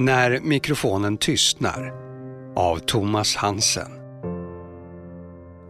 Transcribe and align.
När 0.00 0.40
mikrofonen 0.40 1.16
tystnar 1.16 1.94
av 2.56 2.78
Thomas 2.78 3.36
Hansen. 3.36 3.90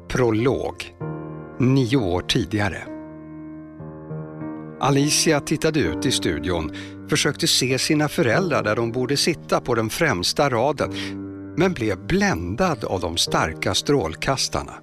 Prolog. 0.09 0.97
Nio 1.59 1.97
år 1.97 2.23
tidigare. 2.23 2.83
Alicia 4.81 5.41
tittade 5.41 5.81
ut 5.81 6.07
i 6.07 6.11
studion, 6.11 6.73
försökte 7.09 7.47
se 7.47 7.79
sina 7.79 8.09
föräldrar 8.09 8.63
där 8.63 8.77
de 8.77 8.93
borde 8.93 9.17
sitta 9.17 9.61
på 9.61 9.75
den 9.75 9.91
främsta 9.91 10.51
raden, 10.51 10.93
men 11.57 11.73
blev 11.73 12.07
bländad 12.07 12.85
av 12.85 13.01
de 13.01 13.17
starka 13.17 13.75
strålkastarna. 13.75 14.75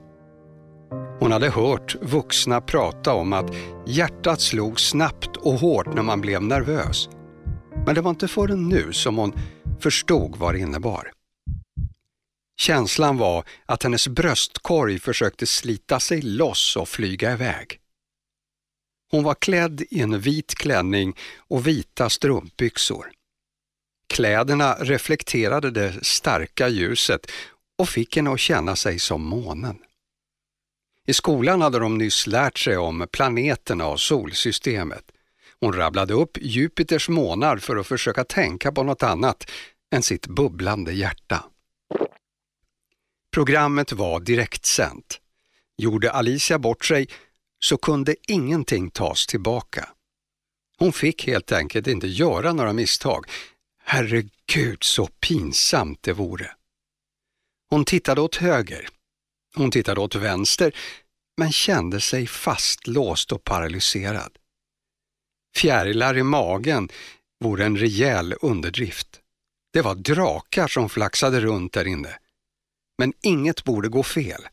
Hon 1.20 1.32
hade 1.32 1.50
hört 1.50 1.95
vuxna 2.02 2.61
prata 2.61 3.14
om 3.14 3.34
att 3.34 3.56
hjärtat 3.86 4.42
slog 4.42 4.79
snabbt 4.79 5.37
och 5.37 5.54
hårt 5.54 5.95
när 5.95 6.04
man 6.04 6.21
blev 6.21 6.43
nervös. 6.43 7.09
Men 7.87 7.96
det 7.96 8.01
var 8.01 8.09
inte 8.09 8.27
förrän 8.27 8.69
nu 8.69 8.93
som 8.93 9.18
hon 9.18 9.39
förstod 9.79 10.36
vad 10.36 10.54
det 10.54 10.59
innebar. 10.59 11.11
Känslan 12.59 13.18
var 13.18 13.43
att 13.65 13.83
hennes 13.83 14.07
bröstkorg 14.07 15.00
försökte 15.00 15.45
slita 15.45 16.00
sig 16.00 16.21
loss 16.21 16.75
och 16.75 16.89
flyga 16.89 17.33
iväg. 17.33 17.79
Hon 19.11 19.23
var 19.23 19.36
klädd 19.36 19.81
i 19.89 20.01
en 20.01 20.19
vit 20.19 20.55
klänning 20.55 21.15
och 21.37 21.68
vita 21.68 22.09
strumpbyxor. 22.09 23.11
Kläderna 24.14 24.73
reflekterade 24.79 25.71
det 25.71 26.06
starka 26.06 26.67
ljuset 26.67 27.31
och 27.78 27.89
fick 27.89 28.15
henne 28.15 28.31
att 28.31 28.39
känna 28.39 28.75
sig 28.75 29.00
som 29.00 29.23
månen. 29.23 29.78
I 31.06 31.14
skolan 31.14 31.61
hade 31.61 31.79
de 31.79 31.97
nyss 31.97 32.28
lärt 32.28 32.59
sig 32.59 32.78
om 32.78 33.08
planeterna 33.11 33.88
och 33.88 34.00
solsystemet. 34.00 35.12
Hon 35.59 35.73
rabblade 35.73 36.13
upp 36.13 36.38
Jupiters 36.41 37.09
månar 37.09 37.58
för 37.58 37.75
att 37.75 37.88
försöka 37.88 38.23
tänka 38.23 38.72
på 38.72 38.83
något 38.83 39.03
annat 39.03 39.52
än 39.95 40.03
sitt 40.03 40.27
bubblande 40.27 40.94
hjärta. 40.94 41.45
Programmet 43.33 43.91
var 43.91 44.19
direktsänt. 44.19 45.22
Gjorde 45.78 46.11
Alicia 46.11 46.59
bort 46.59 46.85
sig 46.85 47.08
så 47.59 47.78
kunde 47.78 48.16
ingenting 48.28 48.89
tas 48.89 49.28
tillbaka. 49.28 49.89
Hon 50.80 50.94
fick 50.94 51.28
helt 51.28 51.52
enkelt 51.52 51.88
inte 51.88 52.08
göra 52.08 52.53
några 52.53 52.73
misstag. 52.73 53.25
Herregud 53.83 54.83
så 54.83 55.08
pinsamt 55.08 56.03
det 56.03 56.13
vore. 56.13 56.52
Hon 57.69 57.85
tittade 57.85 58.22
åt 58.22 58.35
höger. 58.35 58.88
Hon 59.55 59.72
tittade 59.72 60.02
åt 60.02 60.16
vänster 60.16 60.75
men 61.38 61.52
kände 61.52 62.02
sig 62.02 62.28
fastlåst 62.28 63.31
och 63.31 63.44
paralyserad. 63.44 64.38
Fjärilar 65.58 66.17
i 66.17 66.23
magen 66.23 66.89
vore 67.39 67.66
en 67.66 67.77
rejäl 67.77 68.36
underdrift. 68.41 69.19
Det 69.73 69.81
var 69.81 69.95
drakar 69.95 70.67
som 70.67 70.89
flaxade 70.89 71.39
runt 71.39 71.73
där 71.73 71.88
inne. 71.88 72.17
Men 72.97 73.13
inget 73.23 73.63
borde 73.63 73.89
gå 73.89 74.03
fel. 74.03 74.47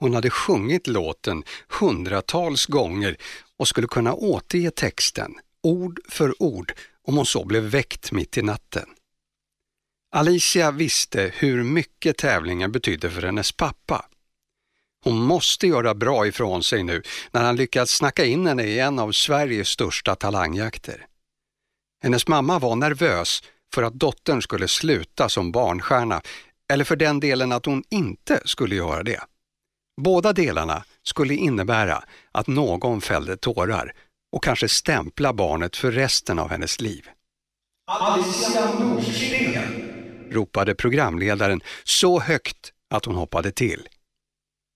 Hon 0.00 0.14
hade 0.14 0.30
sjungit 0.30 0.86
låten 0.86 1.44
hundratals 1.68 2.66
gånger 2.66 3.16
och 3.56 3.68
skulle 3.68 3.86
kunna 3.86 4.14
återge 4.14 4.70
texten, 4.70 5.34
ord 5.62 6.00
för 6.08 6.42
ord, 6.42 6.72
om 7.02 7.16
hon 7.16 7.26
så 7.26 7.44
blev 7.44 7.62
väckt 7.62 8.12
mitt 8.12 8.38
i 8.38 8.42
natten. 8.42 8.88
Alicia 10.16 10.70
visste 10.70 11.32
hur 11.34 11.62
mycket 11.62 12.16
tävlingen 12.16 12.72
betydde 12.72 13.10
för 13.10 13.22
hennes 13.22 13.52
pappa. 13.52 14.06
Hon 15.04 15.22
måste 15.22 15.66
göra 15.66 15.94
bra 15.94 16.26
ifrån 16.26 16.62
sig 16.62 16.82
nu 16.82 17.02
när 17.30 17.44
han 17.44 17.56
lyckats 17.56 17.96
snacka 17.96 18.24
in 18.24 18.46
henne 18.46 18.62
i 18.62 18.78
en 18.78 18.98
av 18.98 19.12
Sveriges 19.12 19.68
största 19.68 20.14
talangjakter. 20.14 21.06
Hennes 22.02 22.28
mamma 22.28 22.58
var 22.58 22.76
nervös 22.76 23.42
för 23.74 23.82
att 23.82 23.94
dottern 23.94 24.42
skulle 24.42 24.68
sluta 24.68 25.28
som 25.28 25.52
barnstjärna 25.52 26.22
eller 26.72 26.84
för 26.84 26.96
den 26.96 27.20
delen 27.20 27.52
att 27.52 27.66
hon 27.66 27.84
inte 27.90 28.40
skulle 28.44 28.74
göra 28.74 29.02
det. 29.02 29.20
Båda 30.02 30.32
delarna 30.32 30.84
skulle 31.02 31.34
innebära 31.34 32.04
att 32.32 32.46
någon 32.46 33.00
fällde 33.00 33.36
tårar 33.36 33.92
och 34.32 34.44
kanske 34.44 34.68
stämpla 34.68 35.32
barnet 35.32 35.76
för 35.76 35.92
resten 35.92 36.38
av 36.38 36.50
hennes 36.50 36.80
liv. 36.80 37.08
Alicia 37.86 38.74
Nordsten! 38.80 39.90
ropade 40.30 40.74
programledaren 40.74 41.60
så 41.84 42.20
högt 42.20 42.72
att 42.90 43.04
hon 43.04 43.14
hoppade 43.14 43.52
till. 43.52 43.88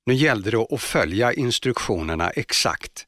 Nu 0.09 0.15
gällde 0.15 0.51
det 0.51 0.67
att 0.71 0.81
följa 0.81 1.33
instruktionerna 1.33 2.31
exakt. 2.31 3.07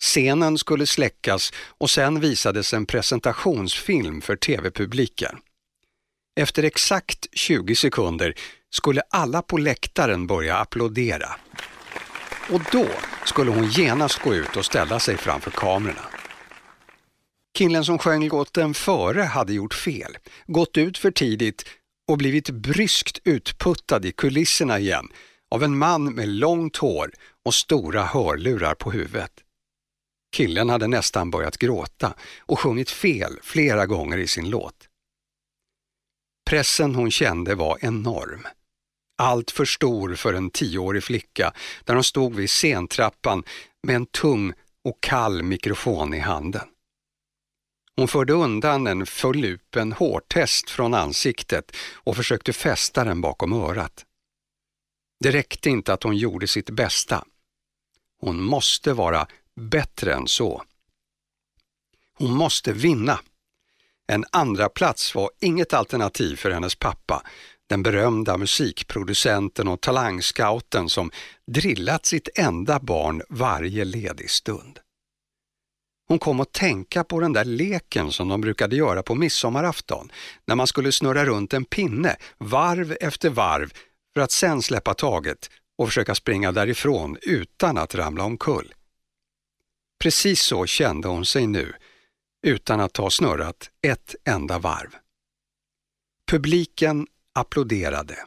Scenen 0.00 0.58
skulle 0.58 0.86
släckas 0.86 1.52
och 1.78 1.90
sen 1.90 2.20
visades 2.20 2.74
en 2.74 2.86
presentationsfilm 2.86 4.20
för 4.20 4.36
tv-publiken. 4.36 5.38
Efter 6.40 6.62
exakt 6.62 7.26
20 7.32 7.74
sekunder 7.74 8.34
skulle 8.70 9.02
alla 9.10 9.42
på 9.42 9.58
läktaren 9.58 10.26
börja 10.26 10.56
applådera. 10.56 11.28
Och 12.50 12.60
då 12.72 12.86
skulle 13.24 13.50
hon 13.50 13.66
genast 13.66 14.22
gå 14.22 14.34
ut 14.34 14.56
och 14.56 14.64
ställa 14.64 15.00
sig 15.00 15.16
framför 15.16 15.50
kamerorna. 15.50 16.06
Killen 17.58 17.84
som 17.84 17.98
sjöng 17.98 18.28
låten 18.28 18.74
före 18.74 19.22
hade 19.22 19.52
gjort 19.52 19.74
fel, 19.74 20.18
gått 20.46 20.76
ut 20.76 20.98
för 20.98 21.10
tidigt 21.10 21.64
och 22.08 22.18
blivit 22.18 22.50
bryskt 22.50 23.20
utputtad 23.24 24.04
i 24.04 24.12
kulisserna 24.12 24.78
igen 24.78 25.08
av 25.50 25.62
en 25.62 25.78
man 25.78 26.14
med 26.14 26.28
långt 26.28 26.76
hår 26.76 27.12
och 27.44 27.54
stora 27.54 28.04
hörlurar 28.04 28.74
på 28.74 28.90
huvudet. 28.90 29.32
Killen 30.36 30.68
hade 30.68 30.86
nästan 30.86 31.30
börjat 31.30 31.56
gråta 31.56 32.14
och 32.38 32.60
sjungit 32.60 32.90
fel 32.90 33.38
flera 33.42 33.86
gånger 33.86 34.18
i 34.18 34.26
sin 34.26 34.50
låt. 34.50 34.88
Pressen 36.50 36.94
hon 36.94 37.10
kände 37.10 37.54
var 37.54 37.78
enorm. 37.80 38.46
Allt 39.18 39.50
för 39.50 39.64
stor 39.64 40.14
för 40.14 40.34
en 40.34 40.50
tioårig 40.50 41.04
flicka 41.04 41.52
där 41.84 41.94
hon 41.94 42.04
stod 42.04 42.34
vid 42.34 42.50
scentrappan 42.50 43.44
med 43.82 43.96
en 43.96 44.06
tung 44.06 44.52
och 44.84 45.00
kall 45.00 45.42
mikrofon 45.42 46.14
i 46.14 46.18
handen. 46.18 46.68
Hon 47.96 48.08
förde 48.08 48.32
undan 48.32 48.86
en 48.86 49.06
förlupen 49.06 49.92
hårtest 49.92 50.70
från 50.70 50.94
ansiktet 50.94 51.76
och 51.94 52.16
försökte 52.16 52.52
fästa 52.52 53.04
den 53.04 53.20
bakom 53.20 53.52
örat. 53.52 54.04
Det 55.20 55.30
räckte 55.30 55.70
inte 55.70 55.92
att 55.92 56.02
hon 56.02 56.16
gjorde 56.16 56.46
sitt 56.46 56.70
bästa. 56.70 57.24
Hon 58.20 58.42
måste 58.42 58.92
vara 58.92 59.26
bättre 59.54 60.14
än 60.14 60.28
så. 60.28 60.62
Hon 62.18 62.34
måste 62.34 62.72
vinna. 62.72 63.20
En 64.06 64.24
andra 64.32 64.68
plats 64.68 65.14
var 65.14 65.30
inget 65.40 65.74
alternativ 65.74 66.36
för 66.36 66.50
hennes 66.50 66.74
pappa, 66.74 67.22
den 67.66 67.82
berömda 67.82 68.36
musikproducenten 68.36 69.68
och 69.68 69.80
talangscouten 69.80 70.88
som 70.88 71.10
drillat 71.46 72.06
sitt 72.06 72.28
enda 72.38 72.80
barn 72.80 73.22
varje 73.28 73.84
ledig 73.84 74.30
stund. 74.30 74.78
Hon 76.08 76.18
kom 76.18 76.40
att 76.40 76.52
tänka 76.52 77.04
på 77.04 77.20
den 77.20 77.32
där 77.32 77.44
leken 77.44 78.12
som 78.12 78.28
de 78.28 78.40
brukade 78.40 78.76
göra 78.76 79.02
på 79.02 79.14
midsommarafton, 79.14 80.12
när 80.46 80.54
man 80.54 80.66
skulle 80.66 80.92
snurra 80.92 81.24
runt 81.24 81.54
en 81.54 81.64
pinne 81.64 82.16
varv 82.38 82.96
efter 83.00 83.30
varv 83.30 83.72
för 84.18 84.22
att 84.22 84.30
sen 84.30 84.62
släppa 84.62 84.94
taget 84.94 85.50
och 85.76 85.88
försöka 85.88 86.14
springa 86.14 86.52
därifrån 86.52 87.16
utan 87.22 87.78
att 87.78 87.94
ramla 87.94 88.24
omkull. 88.24 88.74
Precis 89.98 90.42
så 90.42 90.66
kände 90.66 91.08
hon 91.08 91.26
sig 91.26 91.46
nu, 91.46 91.72
utan 92.42 92.80
att 92.80 92.96
ha 92.96 93.10
snurrat 93.10 93.70
ett 93.82 94.14
enda 94.24 94.58
varv. 94.58 94.90
Publiken 96.30 97.06
applåderade. 97.32 98.18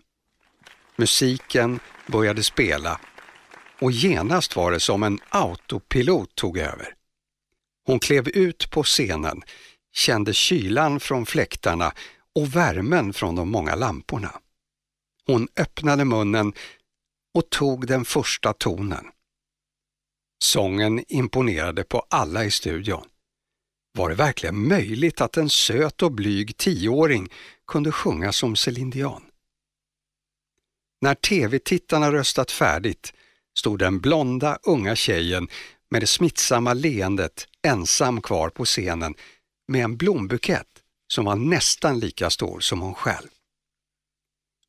Musiken 0.96 1.80
började 2.08 2.44
spela 2.44 3.00
och 3.80 3.92
genast 3.92 4.56
var 4.56 4.72
det 4.72 4.80
som 4.80 5.04
en 5.04 5.20
autopilot 5.30 6.36
tog 6.36 6.58
över. 6.58 6.96
Hon 7.86 8.00
klev 8.00 8.28
ut 8.28 8.72
på 8.72 8.84
scenen, 8.84 9.42
kände 9.94 10.34
kylan 10.34 11.00
från 11.00 11.26
fläktarna 11.26 11.94
och 12.36 12.56
värmen 12.56 13.14
från 13.14 13.36
de 13.36 13.50
många 13.50 13.76
lamporna. 13.76 14.42
Hon 15.28 15.48
öppnade 15.56 16.06
munnen 16.06 16.54
och 17.34 17.50
tog 17.50 17.88
den 17.88 18.06
första 18.06 18.54
tonen. 18.54 19.06
Sången 20.44 21.04
imponerade 21.08 21.84
på 21.84 22.06
alla 22.10 22.46
i 22.46 22.52
studion. 22.52 23.08
Var 23.98 24.10
det 24.10 24.16
verkligen 24.16 24.68
möjligt 24.68 25.22
att 25.22 25.38
en 25.38 25.50
söt 25.50 26.02
och 26.02 26.12
blyg 26.12 26.58
tioåring 26.58 27.30
kunde 27.68 27.92
sjunga 27.92 28.32
som 28.32 28.56
Céline 28.56 28.90
Dion? 28.90 29.24
När 31.02 31.16
tv-tittarna 31.16 32.12
röstat 32.12 32.52
färdigt 32.52 33.14
stod 33.58 33.80
den 33.80 34.00
blonda 34.00 34.60
unga 34.64 34.96
tjejen 34.96 35.48
med 35.90 36.02
det 36.02 36.08
smittsamma 36.08 36.74
leendet 36.74 37.48
ensam 37.68 38.22
kvar 38.22 38.50
på 38.50 38.66
scenen 38.66 39.16
med 39.68 39.84
en 39.84 39.98
blombukett 39.98 40.68
som 41.14 41.26
var 41.26 41.36
nästan 41.36 42.00
lika 42.00 42.30
stor 42.30 42.60
som 42.60 42.82
hon 42.82 42.94
själv. 42.94 43.28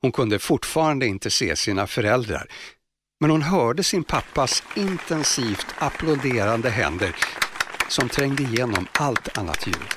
Hon 0.02 0.12
kunde 0.12 0.38
fortfarande 0.38 1.06
inte 1.06 1.30
se 1.30 1.56
sina 1.56 1.86
föräldrar, 1.86 2.46
men 3.20 3.30
hon 3.30 3.42
hörde 3.42 3.82
sin 3.82 4.04
pappas 4.04 4.62
intensivt 4.76 5.66
applåderande 5.78 6.70
händer 6.70 7.16
som 7.88 8.08
trängde 8.08 8.42
igenom 8.42 8.86
allt 8.92 9.38
annat 9.38 9.66
ljud. 9.66 9.92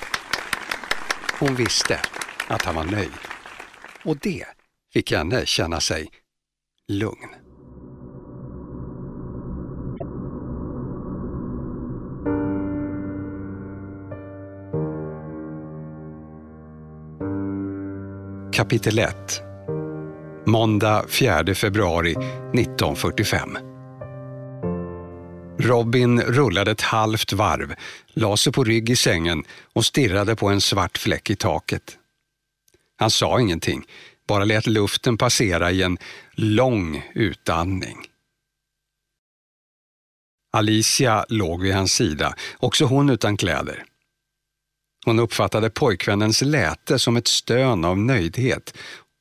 Hon 1.38 1.54
visste, 1.54 2.00
att 2.48 2.62
han 2.62 2.74
var 2.74 2.84
nöjd. 2.84 3.10
Och 4.04 4.16
det 4.16 4.44
fick 4.92 5.12
henne 5.12 5.46
känna 5.46 5.80
sig 5.80 6.08
lugn. 6.88 7.28
Kapitel 18.52 18.98
1 18.98 19.42
Måndag 20.48 21.04
4 21.08 21.54
februari 21.54 22.10
1945 22.10 23.58
Robin 25.58 26.20
rullade 26.20 26.70
ett 26.70 26.80
halvt 26.80 27.32
varv, 27.32 27.74
la 28.08 28.36
sig 28.36 28.52
på 28.52 28.64
rygg 28.64 28.90
i 28.90 28.96
sängen 28.96 29.44
och 29.72 29.84
stirrade 29.84 30.36
på 30.36 30.48
en 30.48 30.60
svart 30.60 30.98
fläck 30.98 31.30
i 31.30 31.36
taket. 31.36 31.98
Han 32.96 33.10
sa 33.10 33.40
ingenting, 33.40 33.84
bara 34.28 34.44
lät 34.44 34.66
luften 34.66 35.18
passera 35.18 35.70
i 35.70 35.82
en 35.82 35.98
lång 36.32 37.10
utandning. 37.14 37.96
Alicia 40.52 41.26
låg 41.28 41.62
vid 41.62 41.74
hans 41.74 41.92
sida, 41.92 42.34
också 42.58 42.84
hon 42.84 43.10
utan 43.10 43.36
kläder. 43.36 43.84
Hon 45.04 45.18
uppfattade 45.18 45.70
pojkvännens 45.70 46.42
läte 46.42 46.98
som 46.98 47.16
ett 47.16 47.28
stön 47.28 47.84
av 47.84 47.98
nöjdhet 47.98 48.74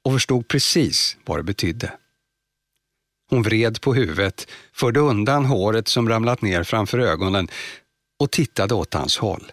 och 0.05 0.13
förstod 0.13 0.47
precis 0.47 1.17
vad 1.25 1.39
det 1.39 1.43
betydde. 1.43 1.93
Hon 3.29 3.43
vred 3.43 3.81
på 3.81 3.93
huvudet, 3.93 4.47
förde 4.73 4.99
undan 4.99 5.45
håret 5.45 5.87
som 5.87 6.09
ramlat 6.09 6.41
ner 6.41 6.63
framför 6.63 6.99
ögonen 6.99 7.47
och 8.19 8.31
tittade 8.31 8.73
åt 8.73 8.93
hans 8.93 9.17
håll. 9.17 9.51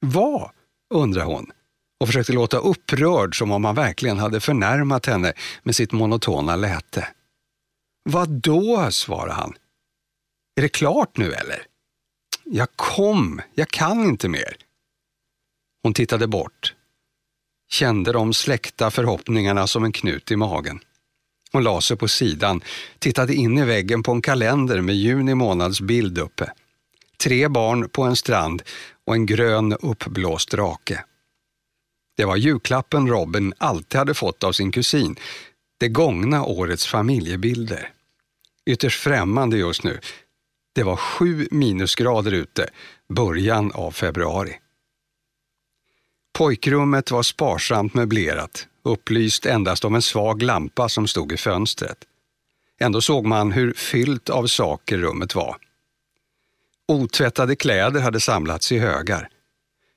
Vad? 0.00 0.50
undrade 0.94 1.26
hon 1.26 1.50
och 2.00 2.06
försökte 2.06 2.32
låta 2.32 2.58
upprörd 2.58 3.38
som 3.38 3.50
om 3.50 3.64
han 3.64 3.74
verkligen 3.74 4.18
hade 4.18 4.40
förnärmat 4.40 5.06
henne 5.06 5.32
med 5.62 5.76
sitt 5.76 5.92
monotona 5.92 6.56
läte. 6.56 7.08
Vad 8.02 8.28
då? 8.28 8.90
svarade 8.90 9.32
han. 9.32 9.54
Är 10.56 10.62
det 10.62 10.68
klart 10.68 11.16
nu 11.16 11.32
eller? 11.32 11.66
Jag 12.44 12.68
kom, 12.76 13.40
jag 13.54 13.68
kan 13.68 14.04
inte 14.04 14.28
mer. 14.28 14.56
Hon 15.82 15.94
tittade 15.94 16.26
bort, 16.26 16.74
kände 17.70 18.12
de 18.12 18.34
släckta 18.34 18.90
förhoppningarna 18.90 19.66
som 19.66 19.84
en 19.84 19.92
knut 19.92 20.30
i 20.30 20.36
magen. 20.36 20.80
Hon 21.52 21.62
la 21.62 21.80
sig 21.80 21.96
på 21.96 22.08
sidan, 22.08 22.60
tittade 22.98 23.34
in 23.34 23.58
i 23.58 23.64
väggen 23.64 24.02
på 24.02 24.12
en 24.12 24.22
kalender 24.22 24.80
med 24.80 24.96
juni 24.96 25.34
månads 25.34 25.80
bild 25.80 26.18
uppe. 26.18 26.52
Tre 27.22 27.48
barn 27.48 27.88
på 27.88 28.02
en 28.02 28.16
strand 28.16 28.62
och 29.06 29.14
en 29.14 29.26
grön 29.26 29.72
uppblåst 29.72 30.50
drake. 30.50 31.04
Det 32.16 32.24
var 32.24 32.36
julklappen 32.36 33.08
Robin 33.08 33.54
alltid 33.58 33.98
hade 33.98 34.14
fått 34.14 34.44
av 34.44 34.52
sin 34.52 34.72
kusin, 34.72 35.16
det 35.78 35.88
gångna 35.88 36.44
årets 36.44 36.86
familjebilder. 36.86 37.92
Ytterst 38.66 39.00
främmande 39.00 39.56
just 39.56 39.84
nu. 39.84 40.00
Det 40.74 40.82
var 40.82 40.96
sju 40.96 41.48
minusgrader 41.50 42.32
ute, 42.32 42.70
början 43.08 43.72
av 43.72 43.90
februari. 43.90 44.58
Pojkrummet 46.32 47.10
var 47.10 47.22
sparsamt 47.22 47.94
möblerat, 47.94 48.68
upplyst 48.82 49.46
endast 49.46 49.84
av 49.84 49.94
en 49.94 50.02
svag 50.02 50.42
lampa 50.42 50.88
som 50.88 51.08
stod 51.08 51.32
i 51.32 51.36
fönstret. 51.36 51.98
Ändå 52.80 53.00
såg 53.00 53.26
man 53.26 53.52
hur 53.52 53.72
fyllt 53.72 54.30
av 54.30 54.46
saker 54.46 54.98
rummet 54.98 55.34
var. 55.34 55.56
Otvättade 56.88 57.56
kläder 57.56 58.00
hade 58.00 58.20
samlats 58.20 58.72
i 58.72 58.78
högar. 58.78 59.28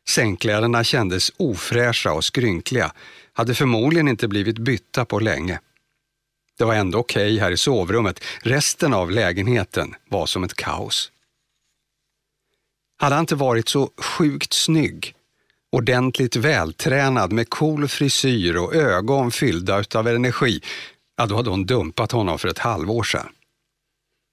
Sängkläderna 0.10 0.84
kändes 0.84 1.32
ofräscha 1.38 2.14
och 2.14 2.24
skrynkliga, 2.24 2.94
hade 3.34 3.56
förmodligen 3.56 4.08
inte 4.08 4.28
blivit 4.28 4.58
bytta 4.58 5.06
på 5.06 5.20
länge. 5.20 5.60
Det 6.58 6.66
var 6.66 6.76
ändå 6.76 7.00
okej 7.00 7.34
okay 7.34 7.40
här 7.40 7.52
i 7.52 7.58
sovrummet, 7.58 8.24
resten 8.42 8.94
av 8.94 9.12
lägenheten 9.12 9.96
var 10.10 10.26
som 10.26 10.44
ett 10.44 10.54
kaos. 10.54 11.12
Hade 12.98 13.16
han 13.16 13.24
inte 13.24 13.36
varit 13.36 13.70
så 13.70 13.92
sjukt 13.98 14.54
snygg 14.54 15.16
ordentligt 15.74 16.36
vältränad 16.36 17.32
med 17.32 17.50
cool 17.50 17.88
frisyr 17.88 18.58
och 18.58 18.76
ögon 18.76 19.32
fyllda 19.32 19.84
av 19.96 20.08
energi, 20.08 20.62
ja, 21.18 21.26
då 21.26 21.36
hade 21.36 21.50
hon 21.50 21.66
dumpat 21.66 22.12
honom 22.12 22.40
för 22.40 22.48
ett 22.48 22.60
halvår 22.60 23.04
sedan. 23.04 23.30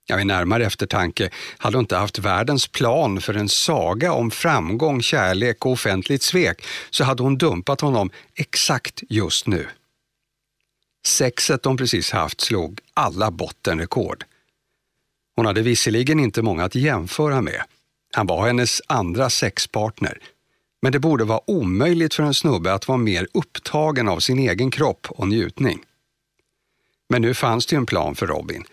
Ja, 0.06 0.16
vid 0.16 0.26
närmare 0.26 0.66
eftertanke 0.66 1.30
hade 1.58 1.76
hon 1.76 1.84
inte 1.84 1.96
haft 1.96 2.18
världens 2.18 2.66
plan 2.66 3.20
för 3.20 3.34
en 3.34 3.48
saga 3.48 4.12
om 4.12 4.30
framgång, 4.30 5.02
kärlek 5.02 5.66
och 5.66 5.72
offentligt 5.72 6.22
svek, 6.22 6.66
så 6.90 7.04
hade 7.04 7.22
hon 7.22 7.38
dumpat 7.38 7.80
honom 7.80 8.10
exakt 8.34 9.02
just 9.08 9.46
nu. 9.46 9.68
Sexet 11.06 11.62
de 11.62 11.76
precis 11.76 12.10
haft 12.10 12.40
slog 12.40 12.80
alla 12.94 13.30
bottenrekord. 13.30 14.24
Hon 15.36 15.46
hade 15.46 15.62
visserligen 15.62 16.20
inte 16.20 16.42
många 16.42 16.64
att 16.64 16.74
jämföra 16.74 17.40
med. 17.40 17.62
Han 18.14 18.26
var 18.26 18.46
hennes 18.46 18.82
andra 18.86 19.30
sexpartner, 19.30 20.18
men 20.82 20.92
det 20.92 20.98
borde 20.98 21.24
vara 21.24 21.50
omöjligt 21.50 22.14
för 22.14 22.22
en 22.22 22.34
snubbe 22.34 22.74
att 22.74 22.88
vara 22.88 22.98
mer 22.98 23.28
upptagen 23.34 24.08
av 24.08 24.20
sin 24.20 24.38
egen 24.38 24.70
kropp 24.70 25.06
och 25.10 25.28
njutning. 25.28 25.84
Men 27.08 27.22
nu 27.22 27.34
fanns 27.34 27.66
det 27.66 27.74
ju 27.74 27.78
en 27.78 27.86
plan 27.86 28.14
för 28.14 28.26
Robin. 28.26 28.64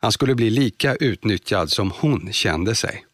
Han 0.00 0.12
skulle 0.12 0.34
bli 0.34 0.50
lika 0.50 0.94
utnyttjad 0.94 1.70
som 1.70 1.90
hon 1.90 2.32
kände 2.32 2.74
sig. 2.74 3.06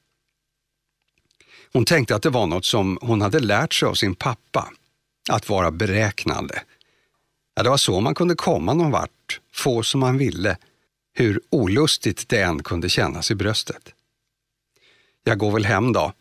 Hon 1.73 1.85
tänkte 1.85 2.17
att 2.17 2.23
det 2.23 2.31
var 2.31 2.47
något 2.47 2.65
som 2.65 2.99
hon 3.03 3.21
hade 3.21 3.41
lärt 3.41 3.75
sig 3.75 3.89
av 3.89 3.95
sin 3.95 4.15
pappa, 4.15 4.71
att 5.31 5.49
vara 5.49 5.71
beräknande. 5.71 6.63
Ja, 7.55 7.63
det 7.63 7.71
var 7.71 7.77
så 7.77 8.01
man 8.01 8.15
kunde 8.15 8.35
komma 8.35 8.75
någon 8.75 8.91
vart, 8.91 9.41
få 9.53 9.83
som 9.83 10.01
man 10.01 10.19
ville, 10.19 10.59
hur 11.13 11.41
olustigt 11.51 12.29
det 12.29 12.43
än 12.43 12.63
kunde 12.63 12.89
kännas 12.89 13.31
i 13.31 13.35
bröstet. 13.35 13.95
Jag 15.25 15.39
går 15.39 15.51
väl 15.51 15.65
hem 15.65 15.93
då, 15.93 16.13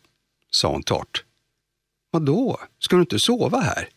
sa 0.52 0.72
hon 0.72 0.84
torrt. 0.84 1.25
Vadå? 2.16 2.60
Ska 2.80 2.96
du 2.96 3.02
inte 3.02 3.20
sova 3.20 3.60
här? 3.60 3.90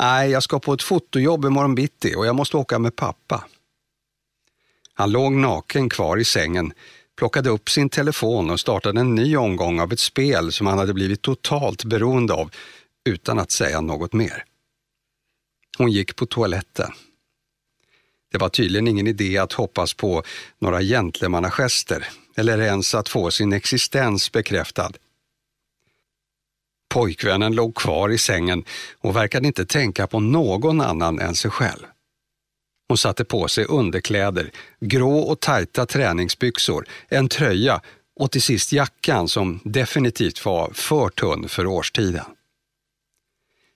Nej, 0.00 0.30
jag 0.30 0.42
ska 0.42 0.58
på 0.58 0.72
ett 0.72 0.82
fotojobb 0.82 1.44
imorgon 1.44 1.74
bitti 1.74 2.14
och 2.14 2.26
jag 2.26 2.36
måste 2.36 2.56
åka 2.56 2.78
med 2.78 2.96
pappa. 2.96 3.44
Han 4.94 5.10
låg 5.10 5.32
naken 5.32 5.88
kvar 5.88 6.16
i 6.16 6.24
sängen, 6.24 6.72
plockade 7.18 7.50
upp 7.50 7.70
sin 7.70 7.88
telefon 7.88 8.50
och 8.50 8.60
startade 8.60 9.00
en 9.00 9.14
ny 9.14 9.36
omgång 9.36 9.80
av 9.80 9.92
ett 9.92 10.00
spel 10.00 10.52
som 10.52 10.66
han 10.66 10.78
hade 10.78 10.94
blivit 10.94 11.22
totalt 11.22 11.84
beroende 11.84 12.34
av 12.34 12.50
utan 13.08 13.38
att 13.38 13.50
säga 13.50 13.80
något 13.80 14.12
mer. 14.12 14.44
Hon 15.78 15.90
gick 15.90 16.16
på 16.16 16.26
toaletten. 16.26 16.92
Det 18.32 18.38
var 18.38 18.48
tydligen 18.48 18.88
ingen 18.88 19.06
idé 19.06 19.38
att 19.38 19.52
hoppas 19.52 19.94
på 19.94 20.22
några 20.58 20.82
gentlemannagester 20.82 22.08
eller 22.36 22.60
ens 22.60 22.94
att 22.94 23.08
få 23.08 23.30
sin 23.30 23.52
existens 23.52 24.32
bekräftad. 24.32 24.92
Pojkvännen 26.96 27.54
låg 27.54 27.74
kvar 27.74 28.08
i 28.08 28.18
sängen 28.18 28.64
och 29.00 29.16
verkade 29.16 29.46
inte 29.46 29.66
tänka 29.66 30.06
på 30.06 30.20
någon 30.20 30.80
annan 30.80 31.18
än 31.18 31.34
sig 31.34 31.50
själv. 31.50 31.82
Hon 32.88 32.98
satte 32.98 33.24
på 33.24 33.48
sig 33.48 33.64
underkläder, 33.64 34.50
grå 34.80 35.18
och 35.18 35.40
tajta 35.40 35.86
träningsbyxor, 35.86 36.86
en 37.08 37.28
tröja 37.28 37.80
och 38.20 38.30
till 38.30 38.42
sist 38.42 38.72
jackan 38.72 39.28
som 39.28 39.60
definitivt 39.64 40.44
var 40.44 40.70
för 40.74 41.08
tunn 41.08 41.48
för 41.48 41.66
årstiden. 41.66 42.24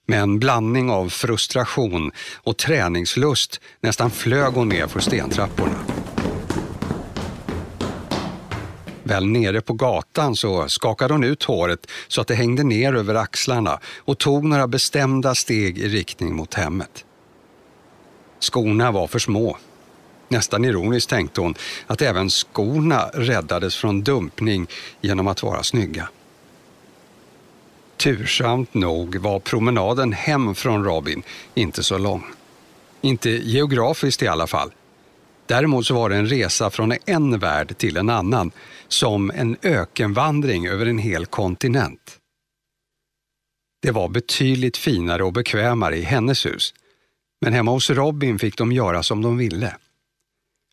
Med 0.06 0.20
en 0.20 0.38
blandning 0.38 0.90
av 0.90 1.08
frustration 1.08 2.12
och 2.36 2.56
träningslust 2.56 3.60
nästan 3.80 4.10
flög 4.10 4.52
hon 4.52 4.68
ner 4.68 4.86
för 4.86 5.00
stentrapporna. 5.00 5.89
Väl 9.10 9.26
nere 9.26 9.60
på 9.60 9.72
gatan 9.72 10.36
så 10.36 10.68
skakade 10.68 11.14
hon 11.14 11.24
ut 11.24 11.42
håret 11.44 11.86
så 12.08 12.20
att 12.20 12.26
det 12.26 12.34
hängde 12.34 12.62
ner 12.62 12.94
över 12.94 13.14
axlarna 13.14 13.80
och 13.98 14.18
tog 14.18 14.44
några 14.44 14.68
bestämda 14.68 15.34
steg 15.34 15.78
i 15.78 15.88
riktning 15.88 16.34
mot 16.34 16.54
hemmet. 16.54 17.04
Skorna 18.38 18.90
var 18.90 19.06
för 19.06 19.18
små. 19.18 19.56
Nästan 20.28 20.64
ironiskt 20.64 21.10
tänkte 21.10 21.40
hon 21.40 21.54
att 21.86 22.02
även 22.02 22.30
skorna 22.30 23.10
räddades 23.14 23.76
från 23.76 24.02
dumpning 24.02 24.66
genom 25.00 25.28
att 25.28 25.42
vara 25.42 25.62
snygga. 25.62 26.08
Tursamt 27.96 28.74
nog 28.74 29.16
var 29.16 29.40
promenaden 29.40 30.12
hem 30.12 30.54
från 30.54 30.84
Robin 30.84 31.22
inte 31.54 31.82
så 31.82 31.98
lång. 31.98 32.24
Inte 33.00 33.30
geografiskt 33.30 34.22
i 34.22 34.28
alla 34.28 34.46
fall. 34.46 34.70
Däremot 35.50 35.86
så 35.86 35.94
var 35.94 36.08
det 36.08 36.16
en 36.16 36.26
resa 36.26 36.70
från 36.70 36.94
en 37.06 37.38
värld 37.38 37.78
till 37.78 37.96
en 37.96 38.10
annan, 38.10 38.50
som 38.88 39.30
en 39.30 39.56
ökenvandring 39.62 40.66
över 40.66 40.86
en 40.86 40.98
hel 40.98 41.26
kontinent. 41.26 42.18
Det 43.82 43.90
var 43.90 44.08
betydligt 44.08 44.76
finare 44.76 45.24
och 45.24 45.32
bekvämare 45.32 45.96
i 45.96 46.02
hennes 46.02 46.46
hus, 46.46 46.74
men 47.40 47.52
hemma 47.52 47.70
hos 47.70 47.90
Robin 47.90 48.38
fick 48.38 48.56
de 48.56 48.72
göra 48.72 49.02
som 49.02 49.22
de 49.22 49.36
ville. 49.36 49.76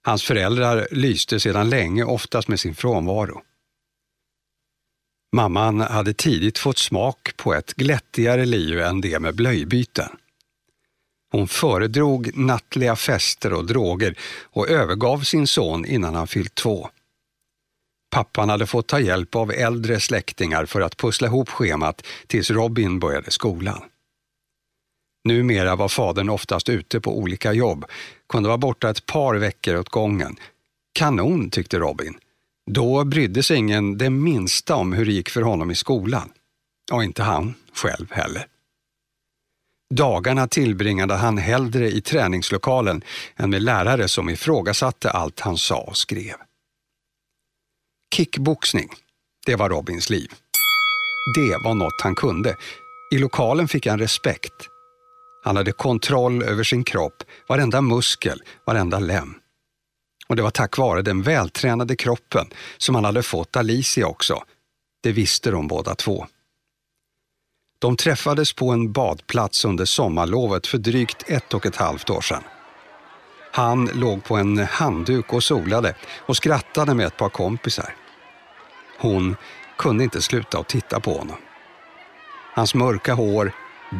Hans 0.03 0.23
föräldrar 0.23 0.87
lyste 0.91 1.39
sedan 1.39 1.69
länge 1.69 2.03
oftast 2.03 2.47
med 2.47 2.59
sin 2.59 2.75
frånvaro. 2.75 3.41
Mamman 5.35 5.81
hade 5.81 6.13
tidigt 6.13 6.57
fått 6.57 6.77
smak 6.77 7.37
på 7.37 7.53
ett 7.53 7.73
glättigare 7.73 8.45
liv 8.45 8.79
än 8.79 9.01
det 9.01 9.19
med 9.19 9.35
blöjbyten. 9.35 10.09
Hon 11.31 11.47
föredrog 11.47 12.37
nattliga 12.37 12.95
fester 12.95 13.53
och 13.53 13.65
droger 13.65 14.19
och 14.43 14.69
övergav 14.69 15.19
sin 15.19 15.47
son 15.47 15.85
innan 15.85 16.15
han 16.15 16.27
fyllt 16.27 16.55
två. 16.55 16.89
Pappan 18.11 18.49
hade 18.49 18.67
fått 18.67 18.87
ta 18.87 18.99
hjälp 18.99 19.35
av 19.35 19.51
äldre 19.51 19.99
släktingar 19.99 20.65
för 20.65 20.81
att 20.81 20.97
pussla 20.97 21.27
ihop 21.27 21.49
schemat 21.49 22.05
tills 22.27 22.51
Robin 22.51 22.99
började 22.99 23.31
skolan. 23.31 23.81
Numera 25.23 25.75
var 25.75 25.87
fadern 25.87 26.29
oftast 26.29 26.69
ute 26.69 27.01
på 27.01 27.17
olika 27.17 27.53
jobb, 27.53 27.85
kunde 28.29 28.49
vara 28.49 28.57
borta 28.57 28.89
ett 28.89 29.05
par 29.05 29.35
veckor 29.35 29.75
åt 29.75 29.89
gången. 29.89 30.35
Kanon, 30.93 31.49
tyckte 31.49 31.79
Robin. 31.79 32.17
Då 32.71 33.03
brydde 33.03 33.43
sig 33.43 33.57
ingen 33.57 33.97
det 33.97 34.09
minsta 34.09 34.75
om 34.75 34.93
hur 34.93 35.05
det 35.05 35.11
gick 35.11 35.29
för 35.29 35.41
honom 35.41 35.71
i 35.71 35.75
skolan. 35.75 36.29
Och 36.91 37.03
inte 37.03 37.23
han 37.23 37.53
själv 37.73 38.11
heller. 38.11 38.47
Dagarna 39.93 40.47
tillbringade 40.47 41.13
han 41.13 41.37
hellre 41.37 41.91
i 41.91 42.01
träningslokalen 42.01 43.01
än 43.35 43.49
med 43.49 43.61
lärare 43.61 44.07
som 44.07 44.29
ifrågasatte 44.29 45.11
allt 45.11 45.39
han 45.39 45.57
sa 45.57 45.81
och 45.81 45.97
skrev. 45.97 46.35
Kickboxning, 48.15 48.89
det 49.45 49.55
var 49.55 49.69
Robins 49.69 50.09
liv. 50.09 50.31
Det 51.35 51.57
var 51.63 51.73
något 51.73 52.01
han 52.03 52.15
kunde. 52.15 52.55
I 53.15 53.17
lokalen 53.17 53.67
fick 53.67 53.85
han 53.87 53.99
respekt. 53.99 54.53
Han 55.43 55.55
hade 55.55 55.71
kontroll 55.71 56.43
över 56.43 56.63
sin 56.63 56.83
kropp, 56.83 57.23
varenda 57.49 57.81
muskel, 57.81 58.43
varenda 58.65 58.99
lem. 58.99 59.33
Och 60.27 60.35
det 60.35 60.41
var 60.41 60.51
tack 60.51 60.77
vare 60.77 61.01
den 61.01 61.21
vältränade 61.21 61.95
kroppen 61.95 62.47
som 62.77 62.95
han 62.95 63.05
hade 63.05 63.23
fått 63.23 63.55
Alicia 63.55 64.07
också. 64.07 64.43
Det 65.03 65.11
visste 65.11 65.51
de 65.51 65.67
båda 65.67 65.95
två. 65.95 66.27
De 67.79 67.97
träffades 67.97 68.53
på 68.53 68.69
en 68.69 68.91
badplats 68.91 69.65
under 69.65 69.85
sommarlovet 69.85 70.67
för 70.67 70.77
drygt 70.77 71.23
ett 71.27 71.53
och 71.53 71.65
ett 71.65 71.75
halvt 71.75 72.09
år 72.09 72.21
sedan. 72.21 72.43
Han 73.51 73.85
låg 73.85 74.23
på 74.23 74.35
en 74.35 74.57
handduk 74.57 75.33
och 75.33 75.43
solade 75.43 75.95
och 76.25 76.37
skrattade 76.37 76.93
med 76.93 77.05
ett 77.05 77.17
par 77.17 77.29
kompisar. 77.29 77.95
Hon 78.99 79.35
kunde 79.77 80.03
inte 80.03 80.21
sluta 80.21 80.59
att 80.59 80.69
titta 80.69 80.99
på 80.99 81.17
honom. 81.17 81.37
Hans 82.55 82.75
mörka 82.75 83.13
hår, 83.13 83.51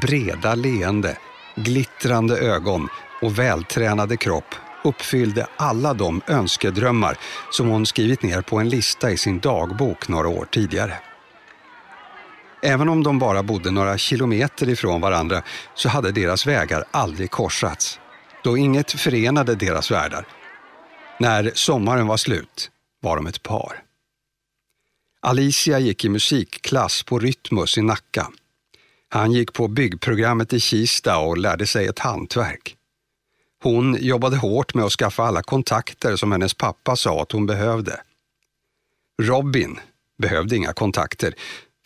breda 0.01 0.55
leende, 0.55 1.17
glittrande 1.55 2.37
ögon 2.37 2.89
och 3.21 3.39
vältränade 3.39 4.17
kropp 4.17 4.55
uppfyllde 4.83 5.47
alla 5.57 5.93
de 5.93 6.21
önskedrömmar 6.27 7.17
som 7.51 7.67
hon 7.67 7.85
skrivit 7.85 8.23
ner 8.23 8.41
på 8.41 8.59
en 8.59 8.69
lista 8.69 9.11
i 9.11 9.17
sin 9.17 9.39
dagbok 9.39 10.07
några 10.07 10.27
år 10.27 10.47
tidigare. 10.51 10.93
Även 12.61 12.89
om 12.89 13.03
de 13.03 13.19
bara 13.19 13.43
bodde 13.43 13.71
några 13.71 13.97
kilometer 13.97 14.69
ifrån 14.69 15.01
varandra 15.01 15.43
så 15.75 15.89
hade 15.89 16.11
deras 16.11 16.47
vägar 16.47 16.85
aldrig 16.91 17.31
korsats, 17.31 17.99
då 18.43 18.57
inget 18.57 18.91
förenade 18.91 19.55
deras 19.55 19.91
världar. 19.91 20.27
När 21.19 21.51
sommaren 21.53 22.07
var 22.07 22.17
slut 22.17 22.71
var 23.01 23.15
de 23.15 23.27
ett 23.27 23.43
par. 23.43 23.83
Alicia 25.21 25.79
gick 25.79 26.05
i 26.05 26.09
musikklass 26.09 27.03
på 27.03 27.19
Rytmus 27.19 27.77
i 27.77 27.81
Nacka. 27.81 28.27
Han 29.09 29.31
gick 29.31 29.53
på 29.53 29.67
byggprogrammet 29.67 30.53
i 30.53 30.59
Kista 30.59 31.17
och 31.17 31.37
lärde 31.37 31.67
sig 31.67 31.87
ett 31.87 31.99
hantverk. 31.99 32.75
Hon 33.63 33.97
jobbade 33.99 34.37
hårt 34.37 34.73
med 34.73 34.85
att 34.85 34.91
skaffa 34.91 35.23
alla 35.23 35.43
kontakter 35.43 36.15
som 36.15 36.31
hennes 36.31 36.53
pappa 36.53 36.95
sa 36.95 37.21
att 37.21 37.31
hon 37.31 37.45
behövde. 37.45 38.01
Robin 39.21 39.79
behövde 40.17 40.55
inga 40.55 40.73
kontakter, 40.73 41.33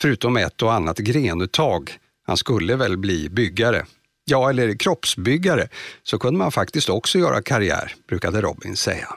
förutom 0.01 0.37
ett 0.37 0.61
och 0.61 0.73
annat 0.73 0.97
grenuttag. 0.97 1.97
Han 2.23 2.37
skulle 2.37 2.75
väl 2.75 2.97
bli 2.97 3.29
byggare. 3.29 3.85
Ja, 4.25 4.49
eller 4.49 4.75
kroppsbyggare, 4.75 5.67
så 6.03 6.19
kunde 6.19 6.37
man 6.37 6.51
faktiskt 6.51 6.89
också 6.89 7.19
göra 7.19 7.41
karriär, 7.41 7.95
brukade 8.07 8.41
Robin 8.41 8.75
säga. 8.75 9.15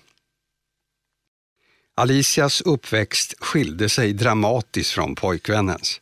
Alicias 1.94 2.60
uppväxt 2.60 3.34
skilde 3.40 3.88
sig 3.88 4.12
dramatiskt 4.12 4.90
från 4.90 5.14
pojkvännens. 5.14 6.00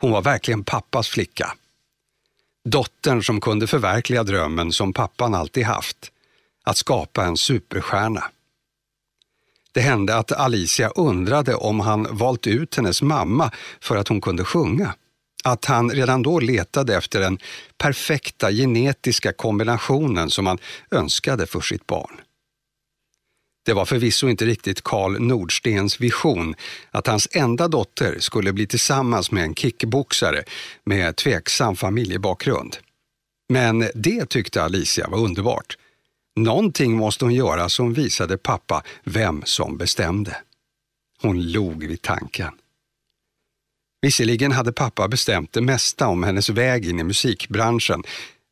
Hon 0.00 0.10
var 0.10 0.22
verkligen 0.22 0.64
pappas 0.64 1.08
flicka. 1.08 1.54
Dottern 2.64 3.22
som 3.22 3.40
kunde 3.40 3.66
förverkliga 3.66 4.22
drömmen 4.22 4.72
som 4.72 4.92
pappan 4.92 5.34
alltid 5.34 5.64
haft, 5.64 6.12
att 6.64 6.76
skapa 6.76 7.24
en 7.24 7.36
superstjärna. 7.36 8.30
Det 9.72 9.80
hände 9.80 10.16
att 10.16 10.32
Alicia 10.32 10.88
undrade 10.88 11.54
om 11.54 11.80
han 11.80 12.06
valt 12.10 12.46
ut 12.46 12.74
hennes 12.76 13.02
mamma 13.02 13.50
för 13.80 13.96
att 13.96 14.08
hon 14.08 14.20
kunde 14.20 14.44
sjunga. 14.44 14.94
Att 15.44 15.64
han 15.64 15.90
redan 15.90 16.22
då 16.22 16.40
letade 16.40 16.96
efter 16.96 17.20
den 17.20 17.38
perfekta 17.78 18.52
genetiska 18.52 19.32
kombinationen 19.32 20.30
som 20.30 20.46
han 20.46 20.58
önskade 20.90 21.46
för 21.46 21.60
sitt 21.60 21.86
barn. 21.86 22.20
Det 23.68 23.74
var 23.74 23.84
förvisso 23.84 24.28
inte 24.28 24.46
riktigt 24.46 24.82
Karl 24.82 25.20
Nordstens 25.20 26.00
vision 26.00 26.54
att 26.90 27.06
hans 27.06 27.28
enda 27.32 27.68
dotter 27.68 28.18
skulle 28.18 28.52
bli 28.52 28.66
tillsammans 28.66 29.30
med 29.30 29.44
en 29.44 29.54
kickboxare 29.54 30.44
med 30.84 31.16
tveksam 31.16 31.76
familjebakgrund. 31.76 32.76
Men 33.48 33.90
det 33.94 34.28
tyckte 34.28 34.62
Alicia 34.62 35.08
var 35.08 35.18
underbart. 35.18 35.77
Någonting 36.42 36.96
måste 36.96 37.24
hon 37.24 37.34
göra 37.34 37.68
som 37.68 37.92
visade 37.92 38.38
pappa 38.38 38.82
vem 39.04 39.42
som 39.44 39.76
bestämde. 39.76 40.36
Hon 41.22 41.52
log 41.52 41.84
vid 41.84 42.02
tanken. 42.02 42.52
Visserligen 44.02 44.52
hade 44.52 44.72
pappa 44.72 45.08
bestämt 45.08 45.52
det 45.52 45.60
mesta 45.60 46.08
om 46.08 46.22
hennes 46.22 46.48
väg 46.48 46.88
in 46.88 47.00
i 47.00 47.04
musikbranschen, 47.04 48.02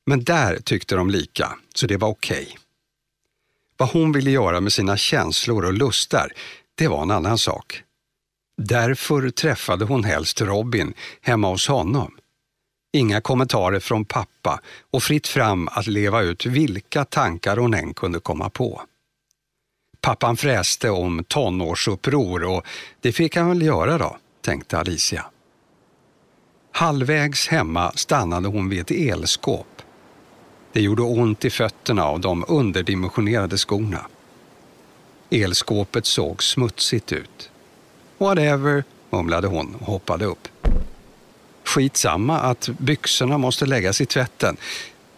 men 0.07 0.25
där 0.25 0.57
tyckte 0.57 0.95
de 0.95 1.11
lika, 1.11 1.59
så 1.75 1.87
det 1.87 1.97
var 1.97 2.09
okej. 2.09 2.43
Okay. 2.43 2.57
Vad 3.77 3.89
hon 3.89 4.13
ville 4.13 4.31
göra 4.31 4.61
med 4.61 4.73
sina 4.73 4.97
känslor 4.97 5.65
och 5.65 5.73
lustar, 5.73 6.33
det 6.75 6.89
var 6.89 7.03
en 7.03 7.11
annan 7.11 7.39
sak. 7.39 7.83
Därför 8.63 9.31
träffade 9.31 9.85
hon 9.85 10.05
helst 10.05 10.41
Robin 10.41 10.95
hemma 11.21 11.49
hos 11.49 11.69
honom. 11.69 12.17
Inga 12.93 13.21
kommentarer 13.21 13.81
från 13.81 14.05
pappa 14.05 14.61
och 14.91 15.03
fritt 15.03 15.27
fram 15.27 15.69
att 15.73 15.87
leva 15.87 16.23
ut 16.23 16.47
vilka 16.47 17.05
tankar 17.05 17.57
hon 17.57 17.75
än 17.75 17.95
kunde 17.95 18.21
komma 18.21 18.51
på. 18.51 18.83
Pappan 20.01 20.37
fräste 20.37 20.91
om 20.91 21.25
tonårsuppror 21.25 22.45
och 22.45 22.67
det 23.01 23.13
fick 23.13 23.37
han 23.37 23.49
väl 23.49 23.63
göra 23.63 23.99
då, 23.99 24.17
tänkte 24.41 24.79
Alicia. 24.79 25.27
Halvvägs 26.73 27.49
hemma 27.49 27.93
stannade 27.95 28.49
hon 28.49 28.69
vid 28.69 28.81
ett 28.81 28.91
elskåp 28.91 29.77
det 30.77 30.83
gjorde 30.83 31.03
ont 31.03 31.45
i 31.45 31.51
fötterna 31.51 32.05
av 32.05 32.21
de 32.21 32.45
underdimensionerade 32.49 33.59
skorna. 33.59 34.07
Elskåpet 35.31 36.07
såg 36.07 36.43
smutsigt 36.43 37.13
ut. 37.13 37.51
Whatever, 38.19 38.85
mumlade 39.11 39.47
hon 39.47 39.75
och 39.75 39.87
hoppade 39.87 40.25
upp. 40.25 40.49
Skitsamma 41.67 42.39
att 42.39 42.69
byxorna 42.69 43.39
måste 43.39 43.67
läggas 43.67 44.01
i 44.01 44.07
tvätten, 44.07 44.57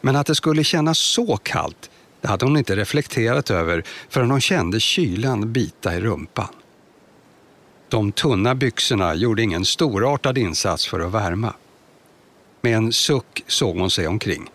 men 0.01 0.17
att 0.17 0.27
det 0.27 0.35
skulle 0.35 0.65
kännas 0.65 0.99
så 0.99 1.37
kallt, 1.37 1.91
det 2.21 2.29
hade 2.29 2.45
hon 2.45 2.57
inte 2.57 2.77
reflekterat 2.77 3.51
över 3.51 3.85
förrän 4.09 4.31
hon 4.31 4.41
kände 4.41 4.81
kylan 4.81 5.53
bita 5.53 5.95
i 5.95 6.01
rumpan. 6.01 6.49
De 7.89 8.13
tunna 8.13 8.55
byxorna 8.55 9.15
gjorde 9.15 9.43
ingen 9.43 9.65
storartad 9.65 10.39
insats 10.39 10.87
för 10.87 11.01
att 11.01 11.13
värma. 11.13 11.55
Med 12.61 12.77
en 12.77 12.93
suck 12.93 13.45
såg 13.47 13.79
hon 13.79 13.91
sig 13.91 14.07
omkring. 14.07 14.51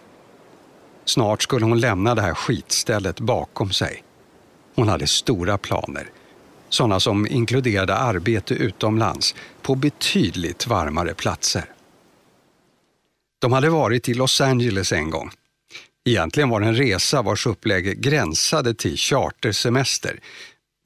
Snart 1.05 1.43
skulle 1.43 1.65
hon 1.65 1.79
lämna 1.79 2.15
det 2.15 2.21
här 2.21 2.33
skitstället 2.33 3.19
bakom 3.19 3.71
sig. 3.71 4.03
Hon 4.75 4.87
hade 4.87 5.07
stora 5.07 5.57
planer. 5.57 6.09
Sådana 6.69 6.99
som 6.99 7.27
inkluderade 7.27 7.95
arbete 7.95 8.53
utomlands 8.53 9.35
på 9.61 9.75
betydligt 9.75 10.67
varmare 10.67 11.13
platser. 11.13 11.72
De 13.43 13.53
hade 13.53 13.69
varit 13.69 14.09
i 14.09 14.13
Los 14.13 14.41
Angeles 14.41 14.91
en 14.91 15.09
gång. 15.09 15.31
Egentligen 16.05 16.49
var 16.49 16.59
det 16.59 16.67
en 16.67 16.75
resa 16.75 17.21
vars 17.21 17.47
upplägg 17.47 18.01
gränsade 18.01 18.73
till 18.73 18.97
chartersemester. 18.97 20.19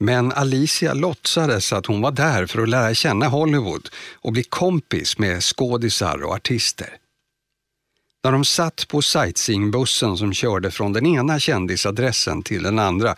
Men 0.00 0.32
Alicia 0.32 0.94
låtsades 0.94 1.72
att 1.72 1.86
hon 1.86 2.00
var 2.00 2.10
där 2.10 2.46
för 2.46 2.62
att 2.62 2.68
lära 2.68 2.94
känna 2.94 3.28
Hollywood 3.28 3.88
och 4.14 4.32
bli 4.32 4.42
kompis 4.42 5.18
med 5.18 5.42
skådisar 5.42 6.22
och 6.22 6.34
artister. 6.34 6.96
När 8.24 8.32
de 8.32 8.44
satt 8.44 8.88
på 8.88 9.02
sightseeingbussen 9.02 10.16
som 10.16 10.32
körde 10.32 10.70
från 10.70 10.92
den 10.92 11.06
ena 11.06 11.38
kändisadressen 11.38 12.42
till 12.42 12.62
den 12.62 12.78
andra 12.78 13.14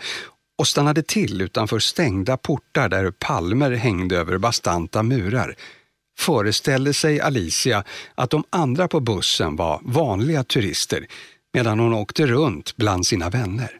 och 0.58 0.68
stannade 0.68 1.02
till 1.02 1.42
utanför 1.42 1.78
stängda 1.78 2.36
portar 2.36 2.88
där 2.88 3.10
palmer 3.10 3.70
hängde 3.70 4.16
över 4.16 4.38
bastanta 4.38 5.02
murar 5.02 5.56
föreställde 6.20 6.94
sig 6.94 7.20
Alicia 7.20 7.84
att 8.14 8.30
de 8.30 8.44
andra 8.50 8.88
på 8.88 9.00
bussen 9.00 9.56
var 9.56 9.80
vanliga 9.84 10.44
turister 10.44 11.06
medan 11.52 11.78
hon 11.78 11.94
åkte 11.94 12.26
runt 12.26 12.76
bland 12.76 13.06
sina 13.06 13.30
vänner. 13.30 13.70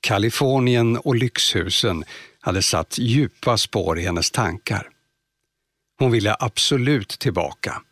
Kalifornien 0.00 0.96
och 0.96 1.14
lyxhusen 1.14 2.04
hade 2.40 2.62
satt 2.62 2.98
djupa 2.98 3.58
spår 3.58 3.98
i 3.98 4.02
hennes 4.02 4.30
tankar. 4.30 4.88
Hon 5.98 6.10
ville 6.10 6.36
absolut 6.38 7.08
tillbaka. 7.08 7.82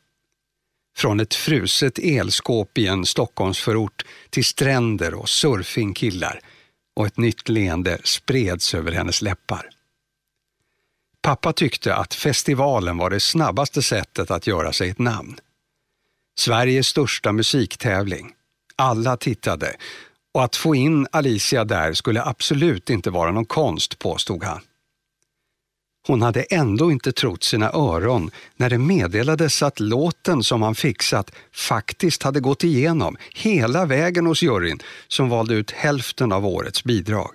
Från 0.96 1.20
ett 1.20 1.34
fruset 1.34 1.98
elskåp 1.98 2.78
i 2.78 2.86
en 2.86 3.06
Stockholmsförort 3.06 4.04
till 4.30 4.44
stränder 4.44 5.14
och 5.14 5.28
surfingkillar 5.28 6.40
och 6.96 7.06
ett 7.06 7.16
nytt 7.16 7.48
leende 7.48 7.98
spreds 8.04 8.74
över 8.74 8.92
hennes 8.92 9.22
läppar. 9.22 9.74
Pappa 11.25 11.52
tyckte 11.52 11.95
att 11.95 12.14
festivalen 12.14 12.97
var 12.97 13.11
det 13.11 13.21
snabbaste 13.21 13.83
sättet 13.83 14.31
att 14.31 14.47
göra 14.47 14.73
sig 14.73 14.88
ett 14.90 14.99
namn. 14.99 15.37
Sveriges 16.38 16.87
största 16.87 17.33
musiktävling. 17.33 18.33
Alla 18.76 19.16
tittade 19.16 19.76
och 20.35 20.45
att 20.45 20.57
få 20.57 20.75
in 20.75 21.07
Alicia 21.11 21.64
där 21.64 21.93
skulle 21.93 22.23
absolut 22.23 22.90
inte 22.90 23.11
vara 23.11 23.31
någon 23.31 23.45
konst, 23.45 23.99
påstod 23.99 24.45
han. 24.45 24.61
Hon 26.07 26.23
hade 26.23 26.43
ändå 26.43 26.93
inte 26.93 27.12
trott 27.12 27.45
sina 27.45 27.71
öron 27.73 28.31
när 28.57 28.71
det 28.71 28.78
meddelades 28.78 29.62
att 29.62 29.81
låten 29.81 30.43
som 30.43 30.62
han 30.62 30.75
fixat 30.75 31.31
faktiskt 31.52 32.23
hade 32.23 32.40
gått 32.40 32.64
igenom 32.64 33.16
hela 33.35 33.87
vägen 33.87 34.26
hos 34.26 34.43
juryn 34.43 34.78
som 35.09 35.28
valde 35.28 35.54
ut 35.54 35.71
hälften 35.71 36.33
av 36.33 36.47
årets 36.47 36.85
bidrag. 36.85 37.31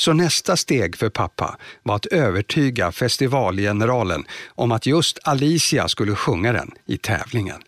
Så 0.00 0.12
nästa 0.12 0.56
steg 0.56 0.96
för 0.96 1.08
pappa 1.08 1.58
var 1.82 1.96
att 1.96 2.06
övertyga 2.06 2.92
festivalgeneralen 2.92 4.24
om 4.48 4.72
att 4.72 4.86
just 4.86 5.18
Alicia 5.22 5.88
skulle 5.88 6.14
sjunga 6.14 6.52
den 6.52 6.70
i 6.86 6.98
tävlingen. 6.98 7.62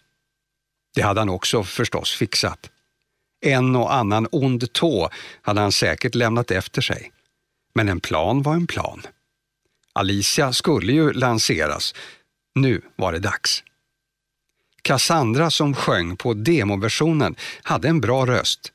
Det 0.94 1.02
hade 1.02 1.20
han 1.20 1.28
också 1.28 1.62
förstås 1.62 2.14
fixat. 2.14 2.70
En 3.40 3.76
och 3.76 3.94
annan 3.94 4.28
ond 4.32 4.72
tå 4.72 5.10
hade 5.42 5.60
han 5.60 5.72
säkert 5.72 6.14
lämnat 6.14 6.50
efter 6.50 6.82
sig. 6.82 7.12
Men 7.74 7.88
en 7.88 8.00
plan 8.00 8.42
var 8.42 8.54
en 8.54 8.66
plan. 8.66 9.02
Alicia 9.92 10.52
skulle 10.52 10.92
ju 10.92 11.12
lanseras. 11.12 11.94
Nu 12.54 12.82
var 12.96 13.12
det 13.12 13.18
dags. 13.18 13.62
Cassandra 14.82 15.50
som 15.50 15.74
sjöng 15.74 16.16
på 16.16 16.34
demoversionen 16.34 17.36
hade 17.62 17.88
en 17.88 18.00
bra 18.00 18.26
röst. 18.26 18.72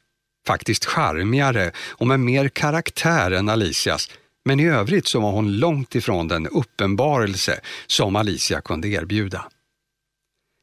Faktiskt 0.48 0.86
charmigare 0.86 1.72
och 1.78 2.08
med 2.08 2.20
mer 2.20 2.50
karaktär 2.50 3.32
än 3.32 3.50
Alicias, 3.50 4.12
men 4.46 4.60
i 4.60 4.68
övrigt 4.68 5.08
så 5.08 5.20
var 5.20 5.32
hon 5.32 5.58
långt 5.58 5.96
ifrån 5.96 6.28
den 6.28 6.48
uppenbarelse 6.48 7.60
som 7.88 8.16
Alicia 8.16 8.62
kunde 8.62 8.88
erbjuda. 8.88 9.46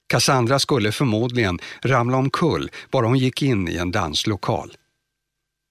Cassandra 0.09 0.59
skulle 0.59 0.93
förmodligen 0.93 1.59
ramla 1.83 2.17
omkull 2.17 2.71
bara 2.91 3.07
hon 3.07 3.19
gick 3.19 3.43
in 3.43 3.69
i 3.69 3.77
en 3.77 3.91
danslokal. 3.91 4.77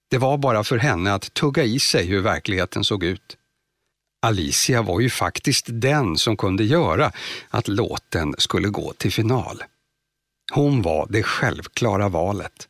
Det 0.10 0.18
var 0.18 0.38
bara 0.38 0.63
för 0.63 0.77
henne 0.77 1.13
att 1.13 1.34
tugga 1.34 1.63
i 1.63 1.80
sig 1.80 2.06
hur 2.06 2.22
verkligheten 2.22 2.84
såg 2.84 3.03
ut. 3.03 3.38
Alicia 4.22 4.82
var 4.82 5.00
ju 5.00 5.10
faktiskt 5.10 5.65
den 5.70 6.18
som 6.18 6.38
kunde 6.38 6.63
göra 6.63 7.12
att 7.50 7.68
låten 7.68 8.36
skulle 8.38 8.68
gå 8.68 8.94
till 8.94 9.12
final. 9.12 9.63
Hon 10.53 10.82
var 10.82 11.08
det 11.10 11.24
självklara 11.24 12.10
valet. 12.10 12.68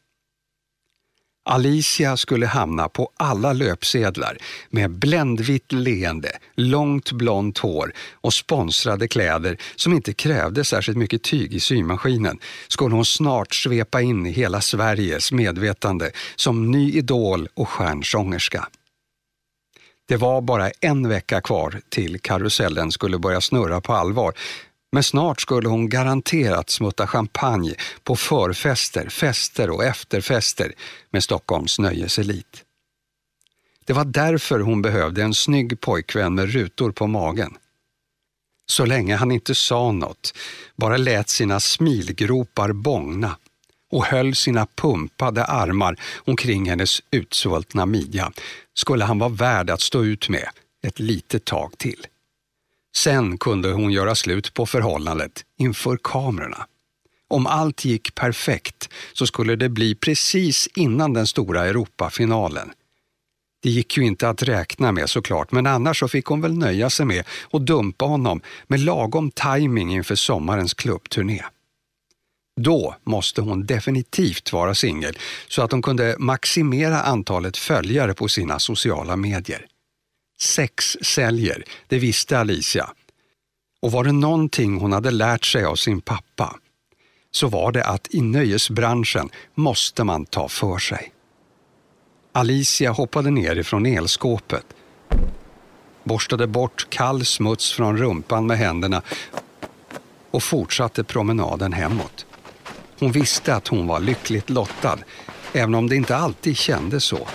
Alicia 1.43 2.17
skulle 2.17 2.45
hamna 2.45 2.89
på 2.89 3.09
alla 3.17 3.53
löpsedlar 3.53 4.37
med 4.69 4.91
bländvitt 4.91 5.71
leende, 5.71 6.31
långt 6.55 7.11
blont 7.11 7.57
hår 7.57 7.93
och 8.13 8.33
sponsrade 8.33 9.07
kläder 9.07 9.57
som 9.75 9.93
inte 9.93 10.13
krävde 10.13 10.63
särskilt 10.63 10.97
mycket 10.97 11.23
tyg 11.23 11.53
i 11.53 11.59
symaskinen 11.59 12.39
skulle 12.67 12.95
hon 12.95 13.05
snart 13.05 13.55
svepa 13.55 14.01
in 14.01 14.25
i 14.25 14.31
hela 14.31 14.61
Sveriges 14.61 15.31
medvetande 15.31 16.11
som 16.35 16.71
ny 16.71 16.91
idol 16.91 17.47
och 17.53 17.69
stjärnsångerska. 17.69 18.67
Det 20.07 20.17
var 20.17 20.41
bara 20.41 20.69
en 20.69 21.09
vecka 21.09 21.41
kvar 21.41 21.81
till 21.89 22.19
karusellen 22.19 22.91
skulle 22.91 23.19
börja 23.19 23.41
snurra 23.41 23.81
på 23.81 23.93
allvar 23.93 24.33
men 24.91 25.03
snart 25.03 25.41
skulle 25.41 25.69
hon 25.69 25.89
garanterat 25.89 26.69
smutta 26.69 27.07
champagne 27.07 27.75
på 28.03 28.15
förfester, 28.15 29.09
fester 29.09 29.69
och 29.69 29.83
efterfester 29.83 30.73
med 31.09 31.23
Stockholms 31.23 31.79
nöjeselit. 31.79 32.63
Det 33.85 33.93
var 33.93 34.05
därför 34.05 34.59
hon 34.59 34.81
behövde 34.81 35.23
en 35.23 35.33
snygg 35.33 35.81
pojkvän 35.81 36.35
med 36.35 36.53
rutor 36.53 36.91
på 36.91 37.07
magen. 37.07 37.57
Så 38.65 38.85
länge 38.85 39.15
han 39.15 39.31
inte 39.31 39.55
sa 39.55 39.91
något, 39.91 40.33
bara 40.75 40.97
lät 40.97 41.29
sina 41.29 41.59
smilgropar 41.59 42.73
bångna 42.73 43.37
och 43.91 44.05
höll 44.05 44.35
sina 44.35 44.67
pumpade 44.75 45.45
armar 45.45 45.95
omkring 46.25 46.69
hennes 46.69 47.01
utsvultna 47.11 47.85
midja 47.85 48.31
skulle 48.73 49.05
han 49.05 49.19
vara 49.19 49.29
värd 49.29 49.69
att 49.69 49.81
stå 49.81 50.03
ut 50.03 50.29
med 50.29 50.49
ett 50.83 50.99
litet 50.99 51.45
tag 51.45 51.77
till. 51.77 52.07
Sen 52.95 53.37
kunde 53.37 53.71
hon 53.71 53.91
göra 53.91 54.15
slut 54.15 54.53
på 54.53 54.65
förhållandet 54.65 55.45
inför 55.57 55.97
kamerorna. 56.03 56.67
Om 57.27 57.47
allt 57.47 57.85
gick 57.85 58.15
perfekt 58.15 58.89
så 59.13 59.27
skulle 59.27 59.55
det 59.55 59.69
bli 59.69 59.95
precis 59.95 60.67
innan 60.75 61.13
den 61.13 61.27
stora 61.27 61.65
Europafinalen. 61.65 62.71
Det 63.63 63.69
gick 63.69 63.97
ju 63.97 64.03
inte 64.03 64.29
att 64.29 64.43
räkna 64.43 64.91
med 64.91 65.09
såklart, 65.09 65.51
men 65.51 65.67
annars 65.67 65.99
så 65.99 66.07
fick 66.07 66.25
hon 66.25 66.41
väl 66.41 66.57
nöja 66.57 66.89
sig 66.89 67.05
med 67.05 67.25
att 67.51 67.65
dumpa 67.65 68.05
honom 68.05 68.41
med 68.67 68.79
lagom 68.79 69.31
timing 69.31 69.93
inför 69.93 70.15
sommarens 70.15 70.73
klubbturné. 70.73 71.43
Då 72.61 72.95
måste 73.03 73.41
hon 73.41 73.65
definitivt 73.65 74.53
vara 74.53 74.75
singel 74.75 75.17
så 75.47 75.61
att 75.61 75.71
hon 75.71 75.81
kunde 75.81 76.15
maximera 76.19 77.01
antalet 77.01 77.57
följare 77.57 78.13
på 78.13 78.27
sina 78.27 78.59
sociala 78.59 79.15
medier. 79.15 79.65
Sex 80.41 80.97
säljer, 81.01 81.63
det 81.87 81.99
visste 81.99 82.39
Alicia. 82.39 82.89
Och 83.81 83.91
var 83.91 84.03
det 84.03 84.11
någonting 84.11 84.79
hon 84.79 84.91
hade 84.91 85.11
lärt 85.11 85.45
sig 85.45 85.65
av 85.65 85.75
sin 85.75 86.01
pappa 86.01 86.59
så 87.31 87.47
var 87.47 87.71
det 87.71 87.83
att 87.83 88.13
i 88.13 88.21
nöjesbranschen 88.21 89.29
måste 89.55 90.03
man 90.03 90.25
ta 90.25 90.47
för 90.47 90.77
sig. 90.77 91.13
Alicia 92.31 92.91
hoppade 92.91 93.31
ner 93.31 93.55
ifrån 93.55 93.85
elskåpet, 93.85 94.65
borstade 96.03 96.47
bort 96.47 96.87
kall 96.89 97.25
smuts 97.25 97.73
från 97.73 97.97
rumpan 97.97 98.47
med 98.47 98.57
händerna 98.57 99.01
och 100.31 100.43
fortsatte 100.43 101.03
promenaden 101.03 101.73
hemåt. 101.73 102.25
Hon 102.99 103.11
visste 103.11 103.55
att 103.55 103.67
hon 103.67 103.87
var 103.87 103.99
lyckligt 103.99 104.49
lottad, 104.49 104.99
även 105.53 105.75
om 105.75 105.89
det 105.89 105.95
inte 105.95 106.15
alltid 106.15 106.57
kändes 106.57 107.03
så. 107.03 107.27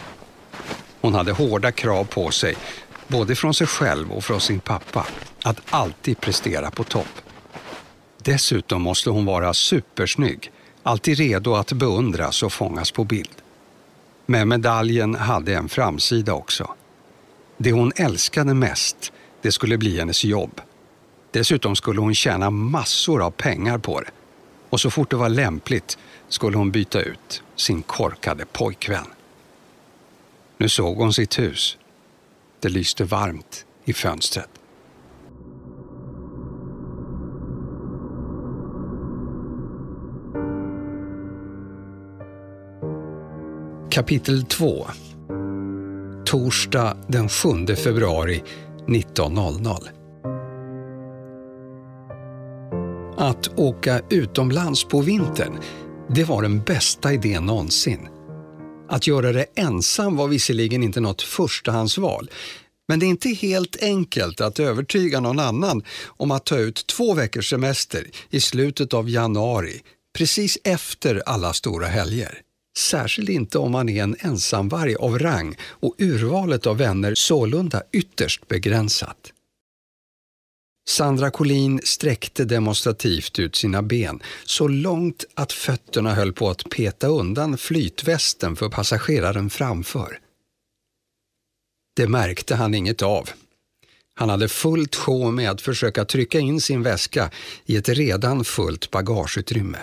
Hon 1.01 1.15
hade 1.15 1.33
hårda 1.33 1.73
krav 1.73 2.05
på 2.05 2.31
sig 2.31 2.57
både 3.09 3.37
från 3.37 3.55
sig 3.55 3.67
själv 3.67 4.13
och 4.13 4.25
från 4.25 4.41
sin 4.41 4.61
pappa, 4.61 5.07
att 5.43 5.61
alltid 5.71 6.21
prestera 6.21 6.71
på 6.71 6.85
topp. 6.85 7.21
Dessutom 8.19 8.83
måste 8.83 9.11
hon 9.11 9.25
vara 9.25 9.55
supersnygg, 9.55 10.53
alltid 10.83 11.19
redo 11.19 11.55
att 11.55 11.73
beundras 11.73 12.43
och 12.43 12.53
fångas 12.53 12.91
på 12.91 13.05
bild. 13.05 13.43
Men 14.27 14.49
medaljen 14.49 15.15
hade 15.15 15.55
en 15.55 15.69
framsida 15.69 16.35
också. 16.35 16.75
Det 17.57 17.73
hon 17.73 17.93
älskade 17.97 18.55
mest, 18.55 19.13
det 19.43 19.53
skulle 19.53 19.79
bli 19.79 19.99
hennes 19.99 20.25
jobb. 20.25 20.61
Dessutom 21.31 21.77
skulle 21.77 22.01
hon 22.01 22.15
tjäna 22.15 22.51
massor 22.51 23.23
av 23.23 23.31
pengar 23.31 23.79
på 23.79 24.01
det. 24.01 24.11
Och 24.71 24.81
så 24.81 24.91
fort 24.91 25.11
det 25.11 25.17
var 25.17 25.29
lämpligt 25.29 25.99
skulle 26.29 26.57
hon 26.57 26.71
byta 26.71 27.01
ut 27.01 27.43
sin 27.57 27.83
korkade 27.83 28.45
pojkvän. 28.53 29.07
Nu 30.59 30.69
såg 30.69 30.97
hon 30.97 31.13
sitt 31.13 31.39
hus 31.39 31.79
det 32.61 32.69
lyste 32.69 33.05
varmt 33.05 33.67
i 33.85 33.93
fönstret. 33.93 34.51
Kapitel 43.91 44.45
2 44.45 44.87
Torsdag 46.27 46.97
den 47.09 47.29
7 47.29 47.67
februari 47.67 48.43
19.00 48.87 49.89
Att 53.17 53.59
åka 53.59 54.01
utomlands 54.11 54.85
på 54.85 55.01
vintern, 55.01 55.59
det 56.09 56.25
var 56.25 56.43
den 56.43 56.61
bästa 56.61 57.13
idén 57.13 57.47
någonsin. 57.47 58.09
Att 58.89 59.07
göra 59.07 59.33
det 59.33 59.47
ensam 59.55 60.17
var 60.17 60.29
visserligen 60.29 60.83
inte 60.83 61.01
något 61.01 61.23
förstahandsval, 61.23 62.31
men 62.89 62.99
det 62.99 63.07
är 63.07 63.09
inte 63.09 63.29
helt 63.29 63.83
enkelt 63.83 64.41
att 64.41 64.61
övertyga 64.61 65.21
någon 65.21 65.39
annan 65.39 65.83
om 66.07 66.31
att 66.31 66.47
ta 66.47 66.59
ut 66.59 66.87
två 66.87 67.15
veckors 67.15 67.51
semester 67.51 68.07
i 68.31 68.41
slutet 68.41 68.95
av 68.95 69.11
januari, 69.11 69.83
precis 70.19 70.59
efter 70.65 71.23
alla 71.27 71.53
stora 71.53 71.87
helger. 71.87 72.41
Särskilt 72.79 73.29
inte 73.29 73.59
om 73.59 73.73
man 73.73 73.89
är 73.89 74.03
en 74.03 74.17
ensamvarg 74.19 74.95
av 74.95 75.19
rang 75.19 75.57
och 75.63 75.95
urvalet 75.99 76.67
av 76.67 76.79
vänner 76.79 77.15
sålunda 77.15 77.83
ytterst 77.93 78.49
begränsat. 78.49 79.33
Sandra 80.89 81.31
Collin 81.31 81.81
sträckte 81.85 82.45
demonstrativt 82.45 83.39
ut 83.39 83.57
sina 83.57 83.83
ben 83.83 84.23
så 84.45 84.69
långt 84.69 85.25
att 85.35 85.53
fötterna 85.53 86.15
höll 86.15 86.33
på 86.33 86.51
att 86.51 86.71
peta 86.71 87.07
undan 87.07 87.59
flytvästen 87.59 88.57
för 88.57 88.69
passageraren 88.69 89.51
framför. 89.51 90.21
Det 91.97 92.09
märkte 92.09 92.55
han 92.55 92.75
inget 92.75 93.03
av. 93.03 93.31
Han 94.15 94.29
hade 94.29 94.49
fullt 94.49 94.95
sjå 94.95 95.31
med 95.31 95.51
att 95.51 95.61
försöka 95.61 96.05
trycka 96.05 96.39
in 96.39 96.61
sin 96.61 96.83
väska 96.83 97.31
i 97.65 97.77
ett 97.77 97.89
redan 97.89 98.45
fullt 98.45 98.91
bagageutrymme. 98.91 99.79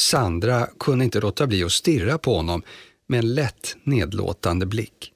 Sandra 0.00 0.68
kunde 0.78 1.04
inte 1.04 1.20
låta 1.20 1.46
bli 1.46 1.64
att 1.64 1.72
stirra 1.72 2.18
på 2.18 2.36
honom 2.36 2.62
med 3.06 3.18
en 3.18 3.34
lätt 3.34 3.76
nedlåtande 3.82 4.66
blick. 4.66 5.12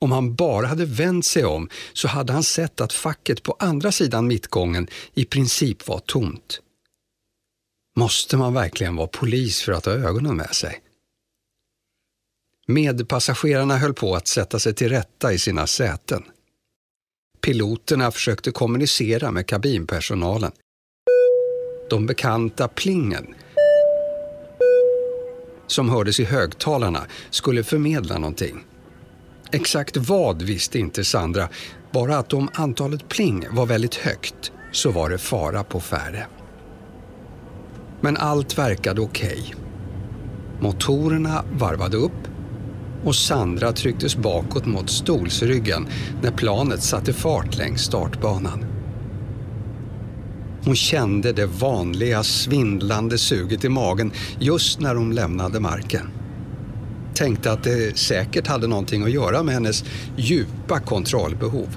Om 0.00 0.12
han 0.12 0.34
bara 0.34 0.66
hade 0.66 0.84
vänt 0.84 1.26
sig 1.26 1.44
om 1.44 1.68
så 1.92 2.08
hade 2.08 2.32
han 2.32 2.42
sett 2.42 2.80
att 2.80 2.92
facket 2.92 3.42
på 3.42 3.56
andra 3.58 3.92
sidan 3.92 4.26
mittgången 4.26 4.88
i 5.14 5.24
princip 5.24 5.88
var 5.88 5.98
tomt. 5.98 6.60
Måste 7.96 8.36
man 8.36 8.54
verkligen 8.54 8.96
vara 8.96 9.06
polis 9.06 9.62
för 9.62 9.72
att 9.72 9.86
ha 9.86 9.92
ögonen 9.92 10.36
med 10.36 10.54
sig? 10.54 10.82
Medpassagerarna 12.66 13.76
höll 13.76 13.94
på 13.94 14.16
att 14.16 14.26
sätta 14.26 14.58
sig 14.58 14.74
till 14.74 14.88
rätta 14.88 15.32
i 15.32 15.38
sina 15.38 15.66
säten. 15.66 16.22
Piloterna 17.40 18.10
försökte 18.10 18.50
kommunicera 18.50 19.30
med 19.30 19.46
kabinpersonalen. 19.46 20.52
De 21.90 22.06
bekanta 22.06 22.68
plingen 22.68 23.34
som 25.66 25.88
hördes 25.90 26.20
i 26.20 26.24
högtalarna 26.24 27.06
skulle 27.30 27.64
förmedla 27.64 28.18
någonting. 28.18 28.64
Exakt 29.52 29.96
vad 29.96 30.42
visste 30.42 30.78
inte 30.78 31.04
Sandra, 31.04 31.48
bara 31.92 32.18
att 32.18 32.32
om 32.32 32.48
antalet 32.54 33.08
pling 33.08 33.46
var 33.50 33.66
väldigt 33.66 33.94
högt 33.94 34.52
så 34.72 34.90
var 34.90 35.10
det 35.10 35.18
fara 35.18 35.64
på 35.64 35.80
färde. 35.80 36.26
Men 38.00 38.16
allt 38.16 38.58
verkade 38.58 39.00
okej. 39.00 39.42
Okay. 39.46 39.54
Motorerna 40.60 41.44
varvade 41.52 41.96
upp 41.96 42.28
och 43.04 43.16
Sandra 43.16 43.72
trycktes 43.72 44.16
bakåt 44.16 44.66
mot 44.66 44.90
stolsryggen 44.90 45.88
när 46.22 46.30
planet 46.30 46.82
satte 46.82 47.12
fart 47.12 47.56
längs 47.56 47.82
startbanan. 47.82 48.64
Hon 50.64 50.76
kände 50.76 51.32
det 51.32 51.46
vanliga 51.46 52.22
svindlande 52.22 53.18
suget 53.18 53.64
i 53.64 53.68
magen 53.68 54.12
just 54.38 54.80
när 54.80 54.94
hon 54.94 55.14
lämnade 55.14 55.60
marken. 55.60 56.10
Tänkte 57.16 57.52
att 57.52 57.64
det 57.64 57.98
säkert 57.98 58.46
hade 58.46 58.66
någonting 58.66 59.02
att 59.02 59.10
göra 59.10 59.42
med 59.42 59.54
hennes 59.54 59.84
djupa 60.16 60.80
kontrollbehov. 60.80 61.76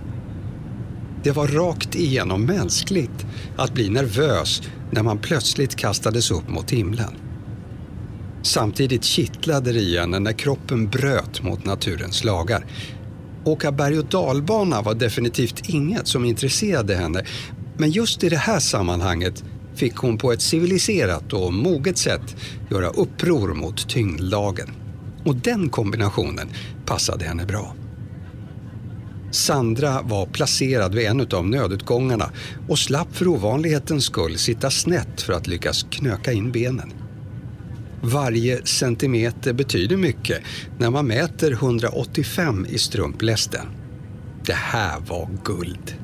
Det 1.23 1.31
var 1.31 1.47
rakt 1.47 1.95
igenom 1.95 2.45
mänskligt 2.45 3.25
att 3.57 3.73
bli 3.73 3.89
nervös 3.89 4.61
när 4.91 5.03
man 5.03 5.17
plötsligt 5.17 5.75
kastades 5.75 6.31
upp 6.31 6.49
mot 6.49 6.71
himlen. 6.71 7.13
Samtidigt 8.41 9.03
kittlade 9.03 9.71
det 9.73 9.79
i 9.79 9.97
henne 9.99 10.19
när 10.19 10.31
kroppen 10.31 10.89
bröt 10.89 11.43
mot 11.43 11.65
naturens 11.65 12.23
lagar. 12.23 12.65
Åka 13.45 13.71
berg 13.71 13.99
och 13.99 14.05
dalbana 14.05 14.81
var 14.81 14.93
definitivt 14.93 15.69
inget 15.69 16.07
som 16.07 16.25
intresserade 16.25 16.95
henne 16.95 17.25
men 17.77 17.91
just 17.91 18.23
i 18.23 18.29
det 18.29 18.37
här 18.37 18.59
sammanhanget 18.59 19.43
fick 19.75 19.95
hon 19.95 20.17
på 20.17 20.31
ett 20.31 20.41
civiliserat 20.41 21.33
och 21.33 21.53
moget 21.53 21.97
sätt 21.97 22.35
göra 22.71 22.87
uppror 22.87 23.53
mot 23.53 23.89
tyngdlagen. 23.89 24.69
Och 25.25 25.35
den 25.35 25.69
kombinationen 25.69 26.49
passade 26.85 27.25
henne 27.25 27.45
bra. 27.45 27.75
Sandra 29.31 30.01
var 30.01 30.25
placerad 30.25 30.95
vid 30.95 31.07
en 31.07 31.27
av 31.33 31.47
nödutgångarna 31.47 32.31
och 32.67 32.79
slapp 32.79 33.15
för 33.15 33.27
ovanlighetens 33.27 34.05
skull 34.05 34.37
sitta 34.37 34.71
snett 34.71 35.21
för 35.21 35.33
att 35.33 35.47
lyckas 35.47 35.85
knöka 35.89 36.31
in 36.31 36.51
benen. 36.51 36.93
Varje 38.01 38.65
centimeter 38.65 39.53
betyder 39.53 39.97
mycket 39.97 40.41
när 40.77 40.89
man 40.89 41.07
mäter 41.07 41.51
185 41.51 42.65
i 42.69 42.77
strumplästen. 42.77 43.65
Det 44.45 44.53
här 44.53 44.99
var 44.99 45.29
guld. 45.43 45.95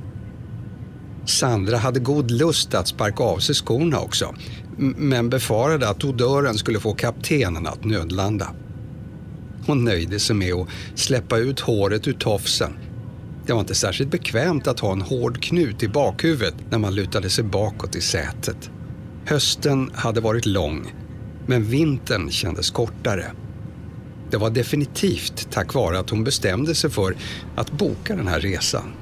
Sandra 1.26 1.78
hade 1.78 2.00
god 2.00 2.32
lust 2.32 2.74
att 2.74 2.88
sparka 2.88 3.24
av 3.24 3.38
sig 3.38 3.56
skorna 3.56 4.00
också 4.00 4.36
men 4.78 5.30
befarade 5.30 5.90
att 5.90 6.04
odören 6.04 6.58
skulle 6.58 6.80
få 6.80 6.94
kaptenen 6.94 7.68
att 7.68 7.84
nödlanda. 7.84 8.48
Hon 9.66 9.84
nöjde 9.84 10.20
sig 10.20 10.36
med 10.36 10.54
att 10.54 10.68
släppa 10.96 11.38
ut 11.38 11.60
håret 11.60 12.08
ur 12.08 12.14
tofsen. 12.14 12.74
Det 13.46 13.54
var 13.54 13.60
inte 13.60 13.76
särskilt 13.76 14.12
bekvämt 14.12 14.68
att 14.68 14.80
ha 14.80 14.92
en 14.92 15.02
hård 15.02 15.44
knut 15.44 15.84
i 15.84 15.88
bakhuvudet 15.88 16.56
när 16.70 16.78
man 16.78 16.96
lutade 16.96 17.30
sig 17.30 17.44
bakåt 17.44 17.96
i 17.96 18.02
sätet. 18.02 18.70
Hösten 19.26 19.92
hade 19.94 20.22
varit 20.22 20.46
lång, 20.46 20.94
men 21.48 21.64
vintern 21.64 22.32
kändes 22.32 22.72
kortare. 22.72 23.32
Det 24.32 24.38
var 24.38 24.50
definitivt 24.50 25.52
tack 25.52 25.74
vare 25.74 26.00
att 26.00 26.10
hon 26.10 26.24
bestämde 26.24 26.76
sig 26.76 26.90
för 26.90 27.16
att 27.56 27.72
boka 27.72 28.16
den 28.16 28.28
här 28.28 28.40
resan. 28.40 28.94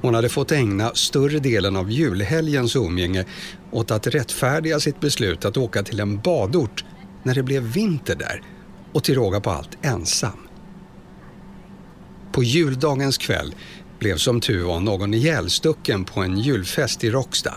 Hon 0.00 0.14
hade 0.14 0.28
fått 0.28 0.52
ägna 0.52 0.90
större 0.94 1.38
delen 1.38 1.76
av 1.76 1.90
julhelgens 1.90 2.76
umgänge 2.76 3.24
åt 3.70 3.90
att 3.90 4.06
rättfärdiga 4.06 4.80
sitt 4.80 5.00
beslut 5.00 5.44
att 5.44 5.56
åka 5.56 5.82
till 5.82 6.00
en 6.00 6.20
badort 6.20 6.84
när 7.22 7.34
det 7.34 7.42
blev 7.42 7.62
vinter 7.62 8.16
där 8.16 8.42
och 8.92 9.04
till 9.04 9.14
råga 9.14 9.40
på 9.40 9.50
allt 9.50 9.78
ensam. 9.82 10.38
På 12.32 12.42
juldagens 12.42 13.18
kväll 13.18 13.54
blev 13.98 14.16
som 14.16 14.40
tur 14.40 14.64
var 14.64 14.80
någon 14.80 15.14
ihjälstucken 15.14 16.04
på 16.04 16.20
en 16.20 16.38
julfest 16.38 17.04
i 17.04 17.10
Råcksta. 17.10 17.54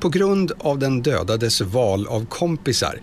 På 0.00 0.08
grund 0.08 0.52
av 0.58 0.78
den 0.78 1.02
dödades 1.02 1.60
val 1.60 2.06
av 2.06 2.26
kompisar 2.26 3.00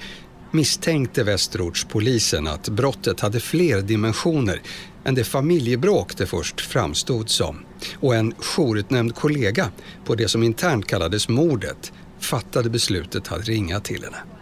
misstänkte 0.51 1.23
Västerortspolisen 1.23 2.47
att 2.47 2.69
brottet 2.69 3.19
hade 3.19 3.39
fler 3.39 3.81
dimensioner 3.81 4.61
än 5.03 5.15
det 5.15 5.23
familjebråk 5.23 6.17
det 6.17 6.25
först 6.25 6.61
framstod 6.61 7.29
som. 7.29 7.65
Och 7.99 8.15
en 8.15 8.33
jourutnämnd 8.39 9.15
kollega 9.15 9.71
på 10.05 10.15
det 10.15 10.27
som 10.27 10.43
internt 10.43 10.87
kallades 10.87 11.29
mordet 11.29 11.91
fattade 12.19 12.69
beslutet 12.69 13.31
att 13.31 13.47
ringa 13.47 13.79
till 13.79 14.03
henne. 14.03 14.37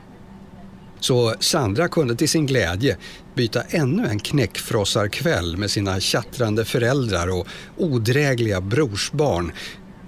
Så 1.05 1.33
Sandra 1.39 1.87
kunde 1.87 2.15
till 2.15 2.29
sin 2.29 2.45
glädje 2.45 2.97
byta 3.35 3.61
ännu 3.61 4.07
en 4.07 4.19
knäckfrossarkväll 4.19 5.57
med 5.57 5.71
sina 5.71 5.99
tjattrande 5.99 6.65
föräldrar 6.65 7.27
och 7.27 7.47
odrägliga 7.77 8.61
brorsbarn 8.61 9.51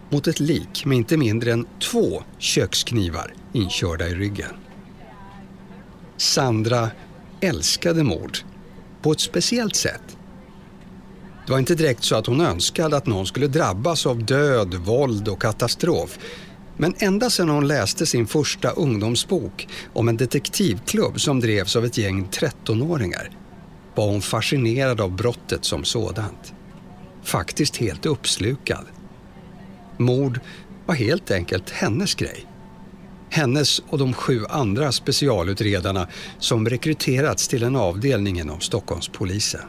mot 0.10 0.28
ett 0.28 0.40
lik 0.40 0.86
med 0.86 0.98
inte 0.98 1.18
mindre 1.18 1.54
än 1.54 1.68
två 1.92 2.24
köksknivar 2.38 3.34
inkörda 3.54 4.08
i 4.08 4.16
ryggen. 4.16 4.52
Sandra 6.18 6.90
älskade 7.42 8.04
mord 8.04 8.38
på 9.02 9.12
ett 9.12 9.20
speciellt 9.20 9.76
sätt. 9.76 10.18
Det 11.46 11.52
var 11.52 11.60
inte 11.60 11.76
direkt 11.76 12.04
så 12.04 12.16
att 12.16 12.28
hon 12.28 12.42
önskade 12.42 12.98
att 12.98 13.06
någon 13.06 13.26
skulle 13.26 13.48
drabbas 13.48 14.06
av 14.06 14.26
död, 14.26 14.74
våld 14.74 15.28
och 15.28 15.42
katastrof. 15.42 16.20
Men 16.78 16.94
ända 16.98 17.30
sedan 17.30 17.50
hon 17.50 17.68
läste 17.68 18.06
sin 18.06 18.28
första 18.28 18.70
ungdomsbok 18.70 19.68
om 19.94 20.08
en 20.10 20.18
detektivklubb 20.18 21.20
som 21.20 21.40
drevs 21.40 21.76
av 21.76 21.86
ett 21.86 21.98
gäng 21.98 22.28
13-åringar 22.32 23.32
var 23.96 24.08
hon 24.08 24.22
fascinerad 24.22 25.02
av 25.02 25.12
brottet 25.12 25.66
som 25.66 25.84
sådant. 25.84 26.54
Faktiskt 27.24 27.78
helt 27.78 28.06
uppslukad. 28.06 28.86
Mord 29.98 30.40
var 30.86 30.96
helt 30.96 31.32
enkelt 31.32 31.70
hennes 31.70 32.16
grej. 32.16 32.46
Hennes 33.30 33.80
och 33.80 33.98
de 33.98 34.14
sju 34.14 34.46
andra 34.50 34.92
specialutredarna 34.92 36.08
som 36.40 36.70
rekryterats 36.70 37.48
till 37.48 37.64
en 37.64 37.76
avdelning 37.76 38.40
inom 38.40 38.60
Stockholmspolisen. 38.60 39.62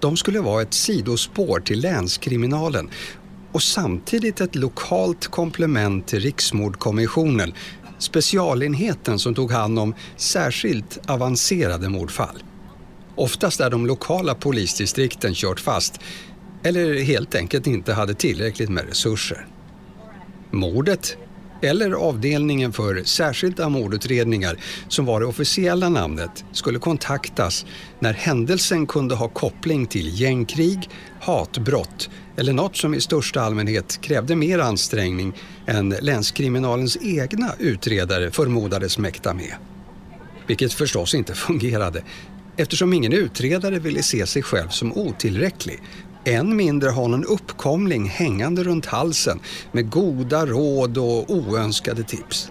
De 0.00 0.16
skulle 0.16 0.40
vara 0.40 0.62
ett 0.62 0.74
sidospår 0.74 1.60
till 1.60 1.80
länskriminalen 1.80 2.90
och 3.56 3.62
samtidigt 3.62 4.40
ett 4.40 4.54
lokalt 4.54 5.26
komplement 5.26 6.06
till 6.06 6.20
Riksmordkommissionen, 6.20 7.52
specialenheten 7.98 9.18
som 9.18 9.34
tog 9.34 9.52
hand 9.52 9.78
om 9.78 9.94
särskilt 10.16 10.98
avancerade 11.10 11.88
mordfall. 11.88 12.42
Oftast 13.14 13.58
där 13.58 13.70
de 13.70 13.86
lokala 13.86 14.34
polisdistrikten 14.34 15.34
kört 15.34 15.60
fast 15.60 16.00
eller 16.62 17.02
helt 17.02 17.34
enkelt 17.34 17.66
inte 17.66 17.92
hade 17.92 18.14
tillräckligt 18.14 18.70
med 18.70 18.88
resurser. 18.88 19.46
Mordet 20.50 21.16
eller 21.62 21.92
avdelningen 21.92 22.72
för 22.72 23.02
särskilda 23.04 23.68
mordutredningar 23.68 24.56
som 24.88 25.04
var 25.04 25.20
det 25.20 25.26
officiella 25.26 25.88
namnet 25.88 26.44
skulle 26.52 26.78
kontaktas 26.78 27.66
när 28.00 28.12
händelsen 28.12 28.86
kunde 28.86 29.14
ha 29.14 29.28
koppling 29.28 29.86
till 29.86 30.20
gängkrig, 30.20 30.90
hatbrott 31.26 32.10
eller 32.36 32.52
något 32.52 32.76
som 32.76 32.94
i 32.94 33.00
största 33.00 33.40
allmänhet 33.40 34.00
krävde 34.00 34.36
mer 34.36 34.58
ansträngning 34.58 35.32
än 35.66 35.88
länskriminalens 35.88 36.98
egna 37.02 37.52
utredare 37.58 38.30
förmodades 38.30 38.98
mäkta 38.98 39.34
med. 39.34 39.54
Vilket 40.46 40.72
förstås 40.72 41.14
inte 41.14 41.34
fungerade 41.34 42.02
eftersom 42.56 42.92
ingen 42.92 43.12
utredare 43.12 43.78
ville 43.78 44.02
se 44.02 44.26
sig 44.26 44.42
själv 44.42 44.68
som 44.68 44.92
otillräcklig 44.92 45.82
än 46.24 46.56
mindre 46.56 46.90
ha 46.90 47.08
någon 47.08 47.24
uppkomling 47.24 48.08
hängande 48.08 48.64
runt 48.64 48.86
halsen 48.86 49.40
med 49.72 49.90
goda 49.90 50.46
råd 50.46 50.98
och 50.98 51.30
oönskade 51.30 52.02
tips. 52.02 52.50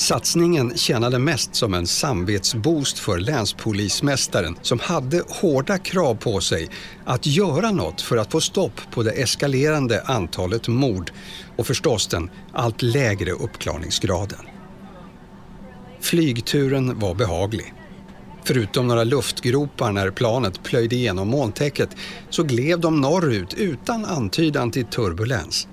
Satsningen 0.00 0.76
tjänade 0.76 1.18
mest 1.18 1.54
som 1.54 1.74
en 1.74 1.86
samvetsboost 1.86 2.98
för 2.98 3.18
länspolismästaren 3.18 4.56
som 4.62 4.78
hade 4.78 5.22
hårda 5.28 5.78
krav 5.78 6.14
på 6.14 6.40
sig 6.40 6.68
att 7.04 7.26
göra 7.26 7.70
något 7.70 8.00
för 8.00 8.16
att 8.16 8.32
få 8.32 8.40
stopp 8.40 8.80
på 8.90 9.02
det 9.02 9.10
eskalerande 9.10 10.02
antalet 10.02 10.68
mord 10.68 11.10
och 11.56 11.66
förstås 11.66 12.06
den 12.06 12.30
allt 12.52 12.82
lägre 12.82 13.32
uppklarningsgraden. 13.32 14.46
Flygturen 16.00 16.98
var 16.98 17.14
behaglig. 17.14 17.74
Förutom 18.44 18.86
några 18.86 19.04
luftgropar 19.04 19.92
när 19.92 20.10
planet 20.10 20.62
plöjde 20.62 20.96
igenom 20.96 21.28
molntäcket 21.28 21.96
så 22.30 22.42
gled 22.42 22.80
de 22.80 23.00
norrut 23.00 23.54
utan 23.54 24.04
antydan 24.04 24.70
till 24.70 24.86
turbulens. 24.86 25.68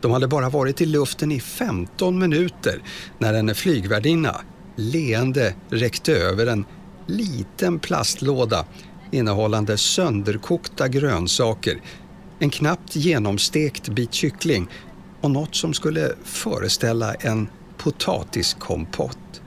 De 0.00 0.10
hade 0.10 0.28
bara 0.28 0.48
varit 0.48 0.80
i 0.80 0.86
luften 0.86 1.32
i 1.32 1.40
15 1.40 2.18
minuter 2.18 2.82
när 3.18 3.34
en 3.34 3.54
flygvärdinna 3.54 4.40
leende 4.76 5.54
räckte 5.70 6.12
över 6.12 6.46
en 6.46 6.64
liten 7.06 7.78
plastlåda 7.78 8.66
innehållande 9.10 9.78
sönderkokta 9.78 10.88
grönsaker, 10.88 11.80
en 12.38 12.50
knappt 12.50 12.96
genomstekt 12.96 13.88
bit 13.88 14.14
kyckling 14.14 14.68
och 15.20 15.30
något 15.30 15.54
som 15.54 15.74
skulle 15.74 16.12
föreställa 16.24 17.14
en 17.14 17.48
potatiskompott. 17.78 19.42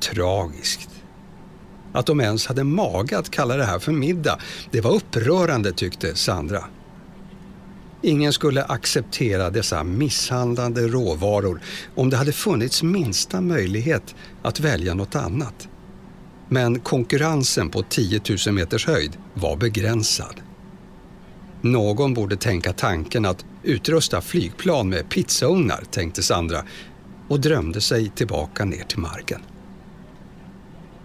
Tragiskt. 0.00 0.90
Att 1.92 2.06
de 2.06 2.20
ens 2.20 2.46
hade 2.46 2.64
mage 2.64 3.18
att 3.18 3.30
kalla 3.30 3.56
det 3.56 3.64
här 3.64 3.78
för 3.78 3.92
middag, 3.92 4.38
det 4.70 4.80
var 4.80 4.94
upprörande 4.94 5.72
tyckte 5.72 6.16
Sandra. 6.16 6.64
Ingen 8.06 8.32
skulle 8.32 8.64
acceptera 8.64 9.50
dessa 9.50 9.84
misshandlande 9.84 10.88
råvaror 10.88 11.60
om 11.94 12.10
det 12.10 12.16
hade 12.16 12.32
funnits 12.32 12.82
minsta 12.82 13.40
möjlighet 13.40 14.14
att 14.42 14.60
välja 14.60 14.94
något 14.94 15.14
annat. 15.14 15.68
Men 16.48 16.80
konkurrensen 16.80 17.70
på 17.70 17.82
10 17.82 18.20
000 18.46 18.54
meters 18.54 18.86
höjd 18.86 19.16
var 19.34 19.56
begränsad. 19.56 20.40
Någon 21.60 22.14
borde 22.14 22.36
tänka 22.36 22.72
tanken 22.72 23.24
att 23.24 23.44
utrusta 23.62 24.20
flygplan 24.20 24.88
med 24.88 25.08
pizzaugnar, 25.08 25.84
tänkte 25.90 26.22
Sandra 26.22 26.64
och 27.28 27.40
drömde 27.40 27.80
sig 27.80 28.10
tillbaka 28.10 28.64
ner 28.64 28.84
till 28.84 28.98
marken. 28.98 29.40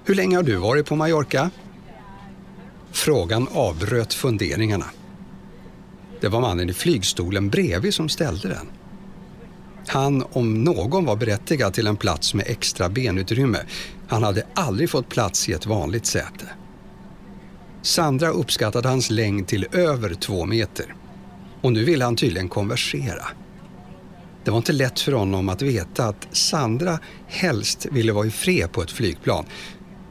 Hur 0.05 0.15
länge 0.15 0.35
har 0.35 0.43
du 0.43 0.55
varit 0.55 0.85
på 0.85 0.95
Mallorca? 0.95 1.51
Frågan 2.91 3.47
avbröt 3.51 4.13
funderingarna. 4.13 4.85
Det 6.21 6.27
var 6.27 6.41
mannen 6.41 6.69
i 6.69 6.73
flygstolen 6.73 7.49
bredvid 7.49 7.93
som 7.93 8.09
ställde 8.09 8.47
den. 8.47 8.67
Han 9.87 10.23
om 10.31 10.63
någon 10.63 11.05
var 11.05 11.15
berättigad 11.15 11.73
till 11.73 11.87
en 11.87 11.97
plats 11.97 12.33
med 12.33 12.45
extra 12.47 12.89
benutrymme. 12.89 13.59
Han 14.07 14.23
hade 14.23 14.43
aldrig 14.53 14.89
fått 14.89 15.09
plats 15.09 15.49
i 15.49 15.53
ett 15.53 15.65
vanligt 15.65 16.05
säte. 16.05 16.45
Sandra 17.81 18.29
uppskattade 18.29 18.89
hans 18.89 19.09
längd 19.09 19.47
till 19.47 19.67
över 19.71 20.13
två 20.13 20.45
meter. 20.45 20.95
Och 21.61 21.73
nu 21.73 21.83
ville 21.83 22.05
han 22.05 22.15
tydligen 22.15 22.49
konversera. 22.49 23.25
Det 24.43 24.51
var 24.51 24.57
inte 24.57 24.73
lätt 24.73 24.99
för 24.99 25.11
honom 25.11 25.49
att 25.49 25.61
veta 25.61 26.05
att 26.05 26.27
Sandra 26.31 26.99
helst 27.27 27.85
ville 27.91 28.13
vara 28.13 28.25
i 28.25 28.31
fred 28.31 28.71
på 28.71 28.81
ett 28.81 28.91
flygplan 28.91 29.45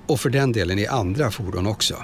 och 0.06 0.20
för 0.20 0.30
den 0.30 0.52
delen 0.52 0.78
i 0.78 0.86
andra 0.86 1.30
fordon 1.30 1.66
också. 1.66 1.96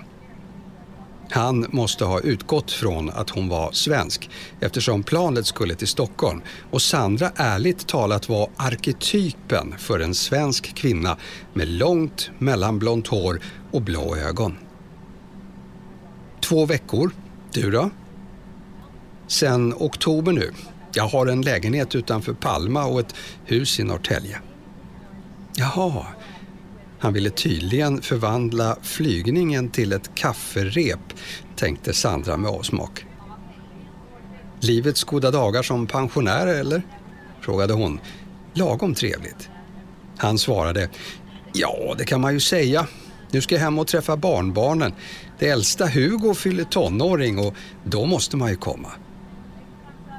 Han 1.35 1.67
måste 1.71 2.05
ha 2.05 2.21
utgått 2.21 2.73
från 2.73 3.11
att 3.11 3.31
hon 3.31 3.49
var 3.49 3.73
svensk 3.73 4.31
eftersom 4.61 5.03
planet 5.03 5.47
skulle 5.47 5.75
till 5.75 5.89
Stockholm 5.89 6.43
och 6.71 6.83
Sandra 6.83 7.31
ärligt 7.37 7.87
talat 7.87 8.29
var 8.29 8.51
arketypen 8.57 9.75
för 9.79 10.01
en 10.01 10.15
svensk 10.15 10.75
kvinna 10.75 11.17
med 11.55 11.69
långt 11.69 12.31
mellanblont 12.39 13.07
hår 13.07 13.41
och 13.73 13.83
blå 13.83 14.17
ögon. 14.17 14.59
Två 16.41 16.67
veckor. 16.67 17.11
Du 17.53 17.71
då? 17.71 17.91
Sen 19.27 19.75
oktober 19.77 20.33
nu. 20.33 20.51
Jag 20.93 21.09
har 21.09 21.27
en 21.27 21.43
lägenhet 21.43 21.95
utanför 21.95 22.33
Palma 22.33 22.85
och 22.85 23.01
ett 23.01 23.15
hus 23.45 23.81
i 23.81 23.85
Norrtälje. 23.85 24.39
Jaha, 25.57 26.07
han 27.05 27.13
ville 27.13 27.31
tydligen 27.31 28.03
förvandla 28.03 28.77
flygningen 28.83 29.71
till 29.71 29.93
ett 29.93 30.15
kafferep, 30.15 31.01
tänkte 31.57 31.93
Sandra 31.93 32.37
med 32.37 32.51
avsmak. 32.51 33.07
Livets 34.61 35.05
goda 35.05 35.31
dagar 35.31 35.63
som 35.63 35.87
pensionär, 35.87 36.47
eller? 36.47 36.83
frågade 37.41 37.73
hon. 37.73 38.01
Lagom 38.55 38.95
trevligt. 38.95 39.49
Han 40.19 40.39
svarade, 40.39 40.89
ja, 41.53 41.95
det 41.99 42.05
kan 42.05 42.21
man 42.21 42.33
ju 42.35 42.41
säga. 42.41 42.87
Nu 43.31 43.41
ska 43.41 43.55
jag 43.55 43.63
hem 43.63 43.79
och 43.79 43.87
träffa 43.87 44.17
barnbarnen. 44.17 44.93
Det 45.39 45.49
äldsta 45.49 45.87
Hugo 45.87 46.35
fyller 46.35 46.65
tonåring 46.65 47.39
och 47.39 47.55
då 47.85 48.07
måste 48.07 48.37
man 48.37 48.51
ju 48.51 48.57
komma. 48.57 48.93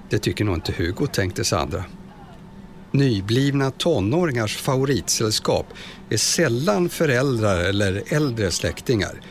Det 0.10 0.20
tycker 0.20 0.46
nog 0.46 0.56
inte 0.56 0.74
Hugo, 0.78 1.08
tänkte 1.08 1.44
Sandra. 1.44 1.84
Nyblivna 2.92 3.72
tonåringars 3.72 4.58
favoritsällskap 4.58 5.66
är 6.10 6.18
sällan 6.18 6.90
föräldrar 6.90 7.60
eller 7.60 8.04
äldre 8.08 8.52
släktingar. 8.52 9.22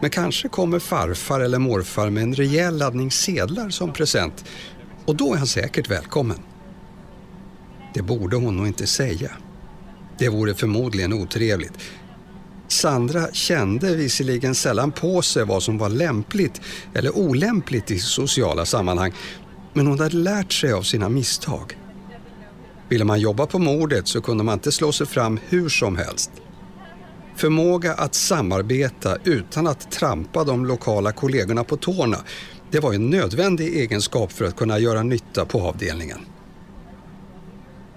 Men 0.00 0.10
kanske 0.10 0.48
kommer 0.48 0.78
farfar 0.78 1.40
eller 1.40 1.58
morfar 1.58 2.10
med 2.10 2.22
en 2.22 2.34
rejäl 2.34 2.78
laddning 2.78 3.10
sedlar 3.10 3.70
som 3.70 3.92
present 3.92 4.44
och 5.04 5.16
då 5.16 5.34
är 5.34 5.38
han 5.38 5.46
säkert 5.46 5.90
välkommen. 5.90 6.38
Det 7.94 8.02
borde 8.02 8.36
hon 8.36 8.56
nog 8.56 8.66
inte 8.66 8.86
säga. 8.86 9.30
Det 10.18 10.28
vore 10.28 10.54
förmodligen 10.54 11.12
otrevligt. 11.12 11.72
Sandra 12.68 13.32
kände 13.32 13.96
visserligen 13.96 14.54
sällan 14.54 14.92
på 14.92 15.22
sig 15.22 15.44
vad 15.44 15.62
som 15.62 15.78
var 15.78 15.88
lämpligt 15.88 16.60
eller 16.94 17.16
olämpligt 17.16 17.90
i 17.90 17.98
sociala 17.98 18.66
sammanhang 18.66 19.12
men 19.72 19.86
hon 19.86 20.00
hade 20.00 20.16
lärt 20.16 20.52
sig 20.52 20.72
av 20.72 20.82
sina 20.82 21.08
misstag. 21.08 21.79
Ville 22.90 23.04
man 23.04 23.20
jobba 23.20 23.46
på 23.46 23.58
mordet 23.58 24.08
så 24.08 24.20
kunde 24.20 24.44
man 24.44 24.54
inte 24.54 24.72
slå 24.72 24.92
sig 24.92 25.06
fram 25.06 25.38
hur 25.48 25.68
som 25.68 25.96
helst. 25.96 26.30
Förmåga 27.36 27.94
att 27.94 28.14
samarbeta 28.14 29.16
utan 29.24 29.66
att 29.66 29.90
trampa 29.90 30.44
de 30.44 30.66
lokala 30.66 31.12
kollegorna 31.12 31.64
på 31.64 31.76
tårna, 31.76 32.16
det 32.70 32.80
var 32.80 32.94
en 32.94 33.10
nödvändig 33.10 33.76
egenskap 33.76 34.32
för 34.32 34.44
att 34.44 34.56
kunna 34.56 34.78
göra 34.78 35.02
nytta 35.02 35.44
på 35.44 35.60
avdelningen. 35.60 36.18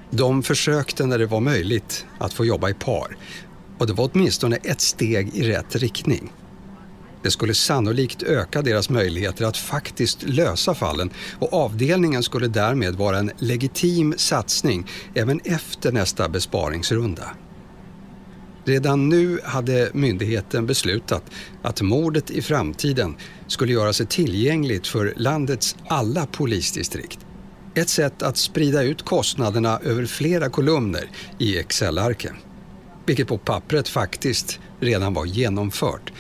De 0.10 0.44
försökte 0.44 1.06
när 1.06 1.20
det 1.20 1.26
var 1.26 1.40
möjligt 1.40 2.06
att 2.20 2.34
få 2.34 2.46
jobba 2.46 2.70
i 2.70 2.74
par 2.74 3.18
och 3.78 3.88
det 3.88 3.94
var 3.94 4.10
åtminstone 4.14 4.56
ett 4.56 4.82
steg 4.82 5.36
i 5.36 5.44
rätt 5.44 5.76
riktning. 5.76 6.32
Det 7.24 7.32
skulle 7.32 7.54
sannolikt 7.54 8.24
öka 8.24 8.62
deras 8.62 8.90
möjligheter 8.90 9.46
att 9.46 9.58
faktiskt 9.58 10.24
lösa 10.24 10.76
fallen 10.76 11.10
och 11.40 11.54
avdelningen 11.54 12.24
skulle 12.24 12.48
därmed 12.48 12.96
vara 12.96 13.18
en 13.18 13.32
legitim 13.38 14.14
satsning 14.18 14.88
även 15.16 15.40
efter 15.44 15.92
nästa 15.92 16.30
besparingsrunda. 16.30 17.30
Redan 18.66 19.10
nu 19.10 19.40
hade 19.44 19.90
myndigheten 19.94 20.66
beslutat 20.66 21.24
att 21.62 21.82
mordet 21.82 22.32
i 22.32 22.42
framtiden 22.42 23.16
skulle 23.48 23.74
göra 23.74 23.94
sig 23.94 24.06
tillgängligt 24.06 24.88
för 24.88 25.14
landets 25.18 25.76
alla 25.88 26.26
polisdistrikt. 26.26 27.20
Ett 27.76 27.90
sätt 27.90 28.24
att 28.24 28.38
sprida 28.38 28.84
ut 28.84 29.06
kostnaderna 29.06 29.80
över 29.84 30.06
flera 30.06 30.50
kolumner 30.50 31.10
i 31.40 31.58
Excel-arken. 31.58 32.36
Vilket 33.06 33.28
på 33.28 33.38
pappret 33.38 33.88
faktiskt 33.88 34.60
redan 34.80 35.14
var 35.14 35.26
genomfört 35.26 36.12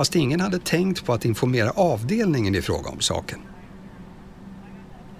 fast 0.00 0.16
ingen 0.16 0.40
hade 0.40 0.58
tänkt 0.58 1.04
på 1.04 1.12
att 1.12 1.24
informera 1.24 1.70
avdelningen 1.70 2.54
i 2.54 2.62
fråga 2.62 2.90
om 2.90 3.00
saken. 3.00 3.38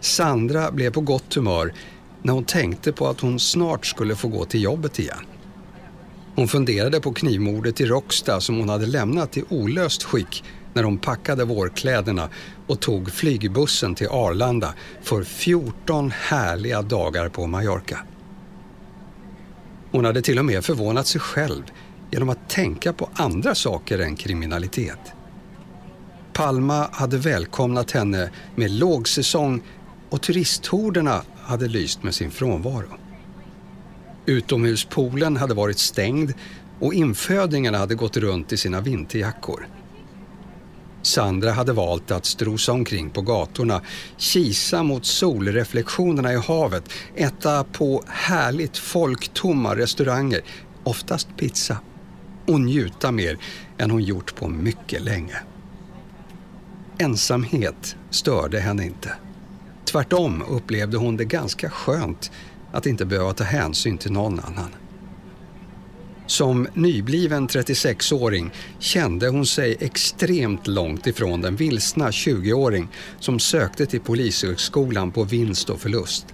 Sandra 0.00 0.70
blev 0.70 0.92
på 0.92 1.00
gott 1.00 1.34
humör 1.34 1.74
när 2.22 2.32
hon 2.32 2.44
tänkte 2.44 2.92
på 2.92 3.08
att 3.08 3.20
hon 3.20 3.40
snart 3.40 3.86
skulle 3.86 4.16
få 4.16 4.28
gå 4.28 4.44
till 4.44 4.62
jobbet 4.62 4.98
igen. 4.98 5.26
Hon 6.34 6.48
funderade 6.48 7.00
på 7.00 7.12
knivmordet 7.12 7.80
i 7.80 7.86
Råcksta 7.86 8.40
som 8.40 8.58
hon 8.58 8.68
hade 8.68 8.86
lämnat 8.86 9.36
i 9.36 9.44
olöst 9.48 10.02
skick 10.02 10.44
när 10.74 10.82
hon 10.82 10.98
packade 10.98 11.44
vårkläderna 11.44 12.28
och 12.66 12.80
tog 12.80 13.12
flygbussen 13.12 13.94
till 13.94 14.08
Arlanda 14.08 14.74
för 15.02 15.24
14 15.24 16.10
härliga 16.10 16.82
dagar 16.82 17.28
på 17.28 17.46
Mallorca. 17.46 17.98
Hon 19.90 20.04
hade 20.04 20.22
till 20.22 20.38
och 20.38 20.44
med 20.44 20.64
förvånat 20.64 21.06
sig 21.06 21.20
själv 21.20 21.62
genom 22.10 22.28
att 22.28 22.48
tänka 22.48 22.92
på 22.92 23.08
andra 23.14 23.54
saker 23.54 23.98
än 23.98 24.16
kriminalitet. 24.16 25.12
Palma 26.32 26.88
hade 26.92 27.18
välkomnat 27.18 27.90
henne 27.90 28.30
med 28.56 28.70
lågsäsong 28.70 29.62
och 30.10 30.22
turisthorderna 30.22 31.22
hade 31.36 31.68
lyst 31.68 32.02
med 32.02 32.14
sin 32.14 32.30
frånvaro. 32.30 32.96
Utomhuspoolen 34.26 35.36
hade 35.36 35.54
varit 35.54 35.78
stängd 35.78 36.32
och 36.80 36.94
infödingarna 36.94 37.78
hade 37.78 37.94
gått 37.94 38.16
runt 38.16 38.52
i 38.52 38.56
sina 38.56 38.80
vinterjackor. 38.80 39.66
Sandra 41.02 41.50
hade 41.50 41.72
valt 41.72 42.10
att 42.10 42.24
strosa 42.24 42.72
omkring 42.72 43.10
på 43.10 43.22
gatorna, 43.22 43.80
kisa 44.16 44.82
mot 44.82 45.06
solreflektionerna 45.06 46.32
i 46.32 46.36
havet, 46.36 46.92
äta 47.16 47.64
på 47.64 48.04
härligt 48.06 48.78
folktomma 48.78 49.76
restauranger, 49.76 50.40
oftast 50.84 51.28
pizza, 51.36 51.76
och 52.50 52.60
njuta 52.60 53.12
mer 53.12 53.38
än 53.78 53.90
hon 53.90 54.02
gjort 54.02 54.34
på 54.34 54.48
mycket 54.48 55.02
länge. 55.02 55.36
Ensamhet 56.98 57.96
störde 58.10 58.60
henne 58.60 58.84
inte. 58.84 59.12
Tvärtom 59.84 60.42
upplevde 60.48 60.96
hon 60.96 61.16
det 61.16 61.24
ganska 61.24 61.70
skönt 61.70 62.30
att 62.72 62.86
inte 62.86 63.04
behöva 63.04 63.32
ta 63.32 63.44
hänsyn 63.44 63.98
till 63.98 64.12
någon 64.12 64.40
annan. 64.40 64.70
Som 66.26 66.68
nybliven 66.74 67.48
36-åring 67.48 68.50
kände 68.78 69.28
hon 69.28 69.46
sig 69.46 69.76
extremt 69.80 70.66
långt 70.66 71.06
ifrån 71.06 71.40
den 71.40 71.56
vilsna 71.56 72.10
20-åring 72.10 72.88
som 73.20 73.38
sökte 73.38 73.86
till 73.86 74.00
Polishögskolan 74.00 75.10
på 75.10 75.24
vinst 75.24 75.70
och 75.70 75.80
förlust. 75.80 76.26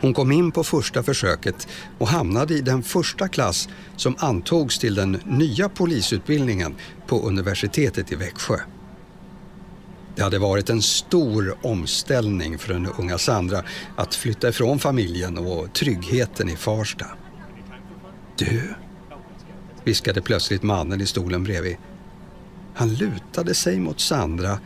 Hon 0.00 0.14
kom 0.14 0.32
in 0.32 0.52
på 0.52 0.64
första 0.64 1.02
försöket 1.02 1.68
och 1.98 2.08
hamnade 2.08 2.54
i 2.54 2.60
den 2.60 2.82
första 2.82 3.28
klass 3.28 3.68
som 3.96 4.16
antogs 4.18 4.78
till 4.78 4.94
den 4.94 5.12
nya 5.24 5.68
polisutbildningen 5.68 6.74
på 7.06 7.20
universitetet 7.22 8.12
i 8.12 8.14
Växjö. 8.14 8.56
Det 10.16 10.22
hade 10.22 10.38
varit 10.38 10.70
en 10.70 10.82
stor 10.82 11.56
omställning 11.62 12.58
för 12.58 12.72
den 12.72 12.86
unga 12.86 13.18
Sandra 13.18 13.62
att 13.96 14.14
flytta 14.14 14.48
ifrån 14.48 14.78
familjen 14.78 15.38
och 15.38 15.72
tryggheten 15.72 16.48
i 16.48 16.56
Farsta. 16.56 17.06
Du, 18.36 18.74
viskade 19.84 20.22
plötsligt 20.22 20.62
mannen 20.62 21.00
i 21.00 21.06
stolen 21.06 21.44
bredvid. 21.44 21.76
Han 22.74 22.94
lutade 22.94 23.54
sig 23.54 23.78
mot 23.78 24.00
Sandra 24.00 24.58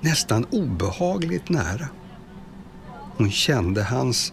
nästan 0.00 0.46
obehagligt 0.50 1.48
nära. 1.48 1.88
Hon 3.16 3.30
kände 3.30 3.82
hans 3.82 4.32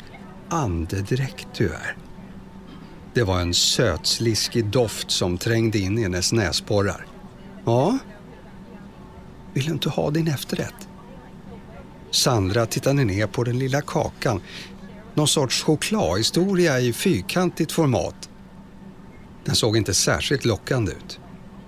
andedräkt 0.49 1.47
tyvärr. 1.53 1.97
Det 3.13 3.23
var 3.23 3.39
en 3.39 3.53
sötsliskig 3.53 4.65
doft 4.65 5.11
som 5.11 5.37
trängde 5.37 5.79
in 5.79 5.97
i 5.97 6.01
hennes 6.01 6.33
näsborrar. 6.33 7.05
Ja? 7.65 7.97
Vill 9.53 9.65
du 9.65 9.71
inte 9.71 9.89
ha 9.89 10.11
din 10.11 10.27
efterrätt? 10.27 10.87
Sandra 12.11 12.65
tittade 12.65 13.03
ner 13.03 13.27
på 13.27 13.43
den 13.43 13.59
lilla 13.59 13.81
kakan. 13.81 14.41
Någon 15.13 15.27
sorts 15.27 15.63
chokladhistoria 15.63 16.79
i 16.79 16.93
fyrkantigt 16.93 17.71
format. 17.71 18.29
Den 19.45 19.55
såg 19.55 19.77
inte 19.77 19.93
särskilt 19.93 20.45
lockande 20.45 20.91
ut. 20.91 21.19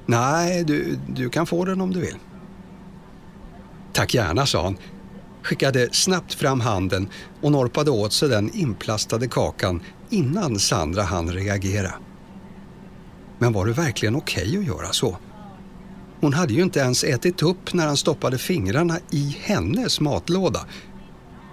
Nej, 0.06 0.64
du, 0.64 1.00
du 1.08 1.30
kan 1.30 1.46
få 1.46 1.66
den 1.66 1.82
om 1.82 1.94
du 1.94 2.00
vill. 2.00 2.18
Tack 3.94 4.14
gärna, 4.14 4.46
sa 4.46 4.64
han, 4.64 4.78
skickade 5.46 5.90
snabbt 5.92 6.34
fram 6.34 6.62
handen 6.62 7.10
och 7.42 7.52
norpade 7.52 7.92
åt 7.92 8.14
sig 8.14 8.30
den 8.30 8.54
inplastade 8.54 9.28
kakan 9.28 9.82
innan 10.10 10.60
Sandra 10.60 11.04
hann 11.04 11.32
reagera. 11.32 11.94
Men 13.40 13.54
var 13.54 13.66
det 13.66 13.74
verkligen 13.74 14.16
okej 14.16 14.48
okay 14.48 14.60
att 14.60 14.66
göra 14.66 14.92
så? 14.92 15.18
Hon 16.22 16.34
hade 16.34 16.54
ju 16.54 16.62
inte 16.62 16.80
ens 16.80 17.04
ätit 17.04 17.44
upp 17.44 17.74
när 17.74 17.88
han 17.88 17.98
stoppade 17.98 18.38
fingrarna 18.38 19.00
i 19.12 19.38
hennes 19.42 20.00
matlåda. 20.00 20.66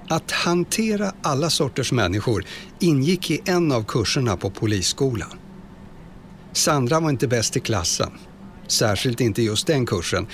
Att 0.08 0.30
hantera 0.30 1.12
alla 1.22 1.50
sorters 1.50 1.92
människor 1.92 2.44
ingick 2.78 3.30
i 3.30 3.40
en 3.44 3.72
av 3.72 3.84
kurserna 3.84 4.36
på 4.36 4.50
polisskolan. 4.50 5.38
Sandra 6.52 7.00
var 7.00 7.10
inte 7.10 7.28
bäst 7.28 7.56
i 7.56 7.60
klassen, 7.60 8.12
särskilt 8.66 9.20
inte 9.20 9.42
just 9.42 9.66
den 9.66 9.86
kursen, 9.86 10.26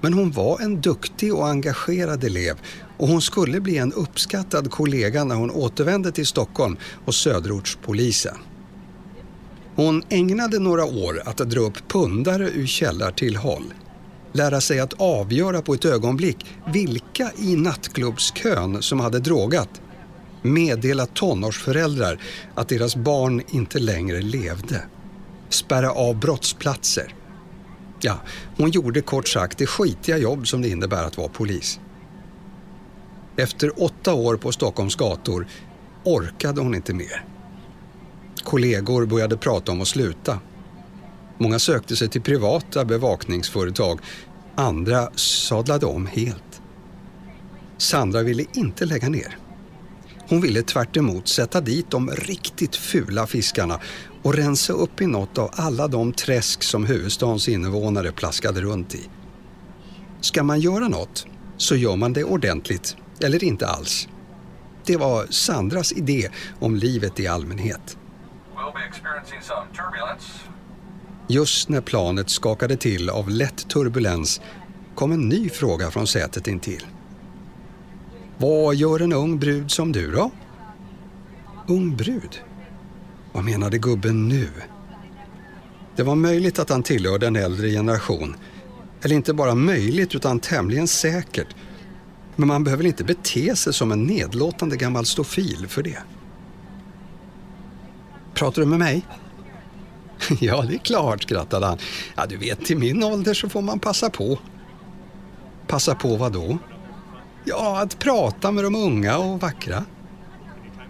men 0.00 0.12
hon 0.12 0.30
var 0.30 0.60
en 0.60 0.80
duktig 0.80 1.34
och 1.34 1.48
engagerad 1.48 2.24
elev 2.24 2.60
och 2.96 3.08
hon 3.08 3.22
skulle 3.22 3.60
bli 3.60 3.78
en 3.78 3.92
uppskattad 3.92 4.70
kollega 4.70 5.24
när 5.24 5.34
hon 5.34 5.50
återvände 5.50 6.12
till 6.12 6.26
Stockholm 6.26 6.76
och 7.04 7.14
söderortspolisen. 7.14 8.36
Hon 9.76 10.02
ägnade 10.08 10.58
några 10.58 10.84
år 10.84 11.22
att 11.24 11.36
dra 11.36 11.60
upp 11.60 11.88
pundare 11.88 12.50
ur 12.50 12.66
källartillhåll. 12.66 13.74
Lära 14.32 14.60
sig 14.60 14.80
att 14.80 14.92
avgöra 14.92 15.62
på 15.62 15.74
ett 15.74 15.84
ögonblick 15.84 16.46
vilka 16.72 17.30
i 17.38 17.56
nattklubbskön 17.56 18.82
som 18.82 19.00
hade 19.00 19.18
drogat. 19.18 19.80
Meddela 20.42 21.06
tonårsföräldrar 21.06 22.20
att 22.54 22.68
deras 22.68 22.96
barn 22.96 23.42
inte 23.50 23.78
längre 23.78 24.22
levde. 24.22 24.84
Spärra 25.48 25.92
av 25.92 26.20
brottsplatser. 26.20 27.14
Ja, 28.00 28.20
hon 28.56 28.70
gjorde 28.70 29.00
kort 29.00 29.28
sagt 29.28 29.58
det 29.58 29.66
skitiga 29.66 30.18
jobb 30.18 30.48
som 30.48 30.62
det 30.62 30.68
innebär 30.68 31.04
att 31.04 31.16
vara 31.16 31.28
polis. 31.28 31.80
Efter 33.36 33.82
åtta 33.82 34.14
år 34.14 34.36
på 34.36 34.52
Stockholms 34.52 34.96
gator 34.96 35.46
orkade 36.04 36.60
hon 36.60 36.74
inte 36.74 36.94
mer. 36.94 37.24
Kollegor 38.44 39.06
började 39.06 39.36
prata 39.36 39.72
om 39.72 39.80
att 39.80 39.88
sluta. 39.88 40.38
Många 41.38 41.58
sökte 41.58 41.96
sig 41.96 42.08
till 42.08 42.22
privata 42.22 42.84
bevakningsföretag. 42.84 44.00
Andra 44.54 45.08
sadlade 45.14 45.86
om 45.86 46.06
helt. 46.06 46.62
Sandra 47.78 48.22
ville 48.22 48.44
inte 48.54 48.84
lägga 48.84 49.08
ner. 49.08 49.38
Hon 50.28 50.40
ville 50.40 50.62
tvärt 50.62 51.28
sätta 51.28 51.60
dit 51.60 51.90
de 51.90 52.10
riktigt 52.10 52.76
fula 52.76 53.26
fiskarna 53.26 53.80
och 54.22 54.34
rensa 54.34 54.72
upp 54.72 55.00
i 55.00 55.06
något 55.06 55.38
av 55.38 55.50
alla 55.52 55.88
de 55.88 56.12
träsk 56.12 56.62
som 56.62 56.86
huvudstadens 56.86 57.48
invånare 57.48 58.12
plaskade 58.12 58.60
runt 58.60 58.94
i. 58.94 59.08
Ska 60.20 60.42
man 60.42 60.60
göra 60.60 60.88
något 60.88 61.26
så 61.56 61.76
gör 61.76 61.96
man 61.96 62.12
det 62.12 62.24
ordentligt 62.24 62.96
eller 63.20 63.44
inte 63.44 63.66
alls. 63.66 64.08
Det 64.86 64.96
var 64.96 65.26
Sandras 65.30 65.92
idé 65.92 66.28
om 66.60 66.76
livet 66.76 67.20
i 67.20 67.26
allmänhet. 67.26 67.96
Just 71.28 71.68
när 71.68 71.80
planet 71.80 72.30
skakade 72.30 72.76
till 72.76 73.10
av 73.10 73.30
lätt 73.30 73.68
turbulens 73.68 74.40
kom 74.94 75.12
en 75.12 75.28
ny 75.28 75.48
fråga 75.48 75.90
från 75.90 76.06
sätet 76.06 76.46
intill. 76.46 76.86
Vad 78.38 78.74
gör 78.74 79.00
en 79.00 79.12
ung 79.12 79.38
brud 79.38 79.70
som 79.70 79.92
du 79.92 80.10
då? 80.10 80.30
Ung 81.68 81.96
brud? 81.96 82.42
Vad 83.32 83.44
menade 83.44 83.78
gubben 83.78 84.28
nu? 84.28 84.48
Det 85.96 86.02
var 86.02 86.14
möjligt 86.14 86.58
att 86.58 86.70
han 86.70 86.82
tillhörde 86.82 87.26
en 87.26 87.36
äldre 87.36 87.70
generation. 87.70 88.36
Eller 89.02 89.14
inte 89.14 89.34
bara 89.34 89.54
möjligt 89.54 90.14
utan 90.14 90.40
tämligen 90.40 90.88
säkert 90.88 91.48
men 92.36 92.48
man 92.48 92.64
behöver 92.64 92.86
inte 92.86 93.04
bete 93.04 93.56
sig 93.56 93.74
som 93.74 93.92
en 93.92 94.04
nedlåtande 94.04 94.76
gammal 94.76 95.06
stofil 95.06 95.66
för 95.68 95.82
det. 95.82 95.98
Pratar 98.34 98.62
du 98.62 98.68
med 98.68 98.78
mig? 98.78 99.06
ja, 100.40 100.62
det 100.62 100.74
är 100.74 100.78
klart, 100.78 101.22
skrattade 101.22 101.66
han. 101.66 101.78
Ja, 102.16 102.26
du 102.26 102.36
vet, 102.36 102.64
till 102.64 102.78
min 102.78 103.02
ålder 103.02 103.34
så 103.34 103.48
får 103.48 103.62
man 103.62 103.78
passa 103.78 104.10
på. 104.10 104.38
Passa 105.66 105.94
på 105.94 106.16
vad 106.16 106.32
då? 106.32 106.58
Ja, 107.44 107.82
att 107.82 107.98
prata 107.98 108.50
med 108.50 108.64
de 108.64 108.74
unga 108.74 109.18
och 109.18 109.40
vackra. 109.40 109.84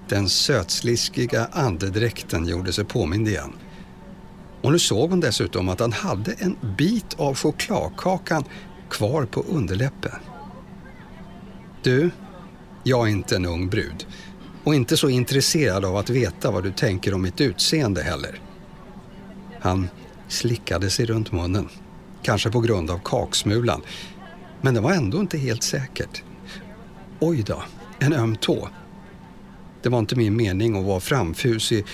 Den 0.09 0.29
sötsliskiga 0.29 1.49
andedräkten 1.53 2.47
gjorde 2.47 2.73
sig 2.73 2.85
påmind 2.85 3.29
igen. 3.29 3.53
Och 4.63 4.73
nu 4.73 4.79
såg 4.79 5.11
hon 5.11 5.21
dessutom 5.21 5.69
att 5.69 5.81
han 5.81 5.93
hade 5.93 6.33
en 6.33 6.57
bit 6.77 7.15
av 7.19 7.35
chokladkakan 7.35 8.45
kvar 8.91 9.25
på 9.25 9.41
underläppen. 9.41 10.19
Du, 11.85 12.11
jag 12.83 13.09
är 13.09 13.13
inte 13.13 13.37
en 13.37 13.47
ung 13.47 13.69
brud 13.69 14.07
och 14.65 14.75
inte 14.75 14.97
så 14.97 15.09
intresserad 15.09 15.85
av 15.85 15.97
att 15.97 16.11
veta 16.11 16.51
vad 16.51 16.63
du 16.63 16.73
tänker 16.73 17.15
om 17.15 17.23
mitt 17.23 17.41
utseende 17.41 18.03
heller. 18.03 18.41
Han 19.61 19.89
slickade 20.29 20.91
sig 20.91 21.07
runt 21.07 21.33
munnen, 21.33 21.69
kanske 22.23 22.51
på 22.51 22.61
grund 22.61 22.91
av 22.91 23.01
kaksmulan, 23.05 23.83
men 24.61 24.75
det 24.75 24.81
var 24.81 24.93
ändå 24.93 25.21
inte 25.21 25.39
helt 25.39 25.63
säkert. 25.63 26.23
Oj 27.21 27.43
då, 27.47 27.63
en 27.99 28.13
öm 28.13 28.37
tå. 28.37 28.69
Det 29.83 29.89
var 29.89 29.99
inte 29.99 30.17
min 30.17 30.37
mening 30.37 30.77
att 30.77 30.85
vara 30.85 31.01
framfusig. 31.01 31.87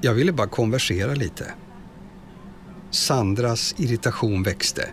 Jag 0.00 0.14
ville 0.14 0.32
bara 0.32 0.48
konversera 0.48 1.14
lite. 1.14 1.54
Sandras 2.90 3.74
irritation 3.78 4.42
växte. 4.42 4.88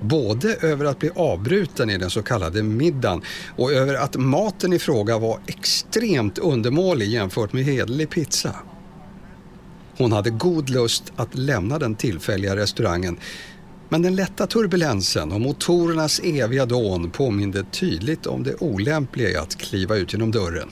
Både 0.00 0.54
över 0.54 0.84
att 0.84 0.98
bli 0.98 1.10
avbruten 1.14 1.90
i 1.90 1.98
den 1.98 2.10
så 2.10 2.22
kallade 2.22 2.62
middagen 2.62 3.22
och 3.56 3.72
över 3.72 3.94
att 3.94 4.16
maten 4.16 4.72
i 4.72 4.78
fråga 4.78 5.18
var 5.18 5.40
extremt 5.46 6.38
undermålig 6.38 7.08
jämfört 7.08 7.52
med 7.52 7.64
hederlig 7.64 8.10
pizza. 8.10 8.56
Hon 9.98 10.12
hade 10.12 10.30
god 10.30 10.70
lust 10.70 11.12
att 11.16 11.34
lämna 11.34 11.78
den 11.78 11.94
tillfälliga 11.94 12.56
restaurangen 12.56 13.18
men 13.88 14.02
den 14.02 14.16
lätta 14.16 14.46
turbulensen 14.46 15.32
och 15.32 15.40
motorernas 15.40 16.20
eviga 16.24 16.66
dån 16.66 17.10
påminde 17.10 17.64
tydligt 17.70 18.26
om 18.26 18.42
det 18.42 18.54
olämpliga 18.54 19.28
i 19.30 19.36
att 19.36 19.58
kliva 19.58 19.96
ut 19.96 20.12
genom 20.12 20.30
dörren. 20.30 20.70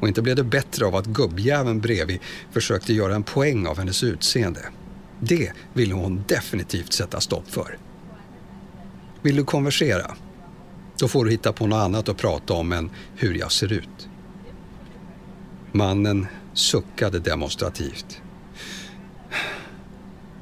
Och 0.00 0.08
inte 0.08 0.22
blev 0.22 0.36
det 0.36 0.44
bättre 0.44 0.86
av 0.86 0.96
att 0.96 1.06
gubbjäveln 1.06 1.80
bredvid 1.80 2.18
försökte 2.52 2.92
göra 2.92 3.14
en 3.14 3.22
poäng 3.22 3.66
av 3.66 3.78
hennes 3.78 4.02
utseende. 4.02 4.60
Det 5.20 5.52
ville 5.72 5.94
hon 5.94 6.24
definitivt 6.28 6.92
sätta 6.92 7.20
stopp 7.20 7.50
för. 7.50 7.78
Vill 9.22 9.36
du 9.36 9.44
konversera? 9.44 10.16
Då 10.98 11.08
får 11.08 11.24
du 11.24 11.30
hitta 11.30 11.52
på 11.52 11.66
något 11.66 11.76
annat 11.76 12.08
att 12.08 12.16
prata 12.16 12.54
om 12.54 12.72
än 12.72 12.90
hur 13.16 13.34
jag 13.34 13.52
ser 13.52 13.72
ut. 13.72 14.08
Mannen 15.72 16.26
suckade 16.54 17.18
demonstrativt. 17.18 18.20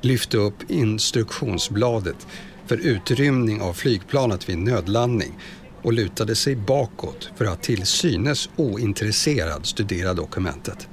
Lyfte 0.01 0.37
upp 0.37 0.71
instruktionsbladet 0.71 2.27
för 2.67 2.77
utrymning 2.77 3.61
av 3.61 3.73
flygplanet 3.73 4.49
vid 4.49 4.59
nödlandning 4.59 5.39
och 5.83 5.93
lutade 5.93 6.35
sig 6.35 6.57
bakåt 6.57 7.31
för 7.37 7.45
att 7.45 7.63
till 7.63 7.87
synes 7.87 8.49
ointresserad 8.57 9.67
studera 9.67 10.15
dokumentet. 10.15 10.89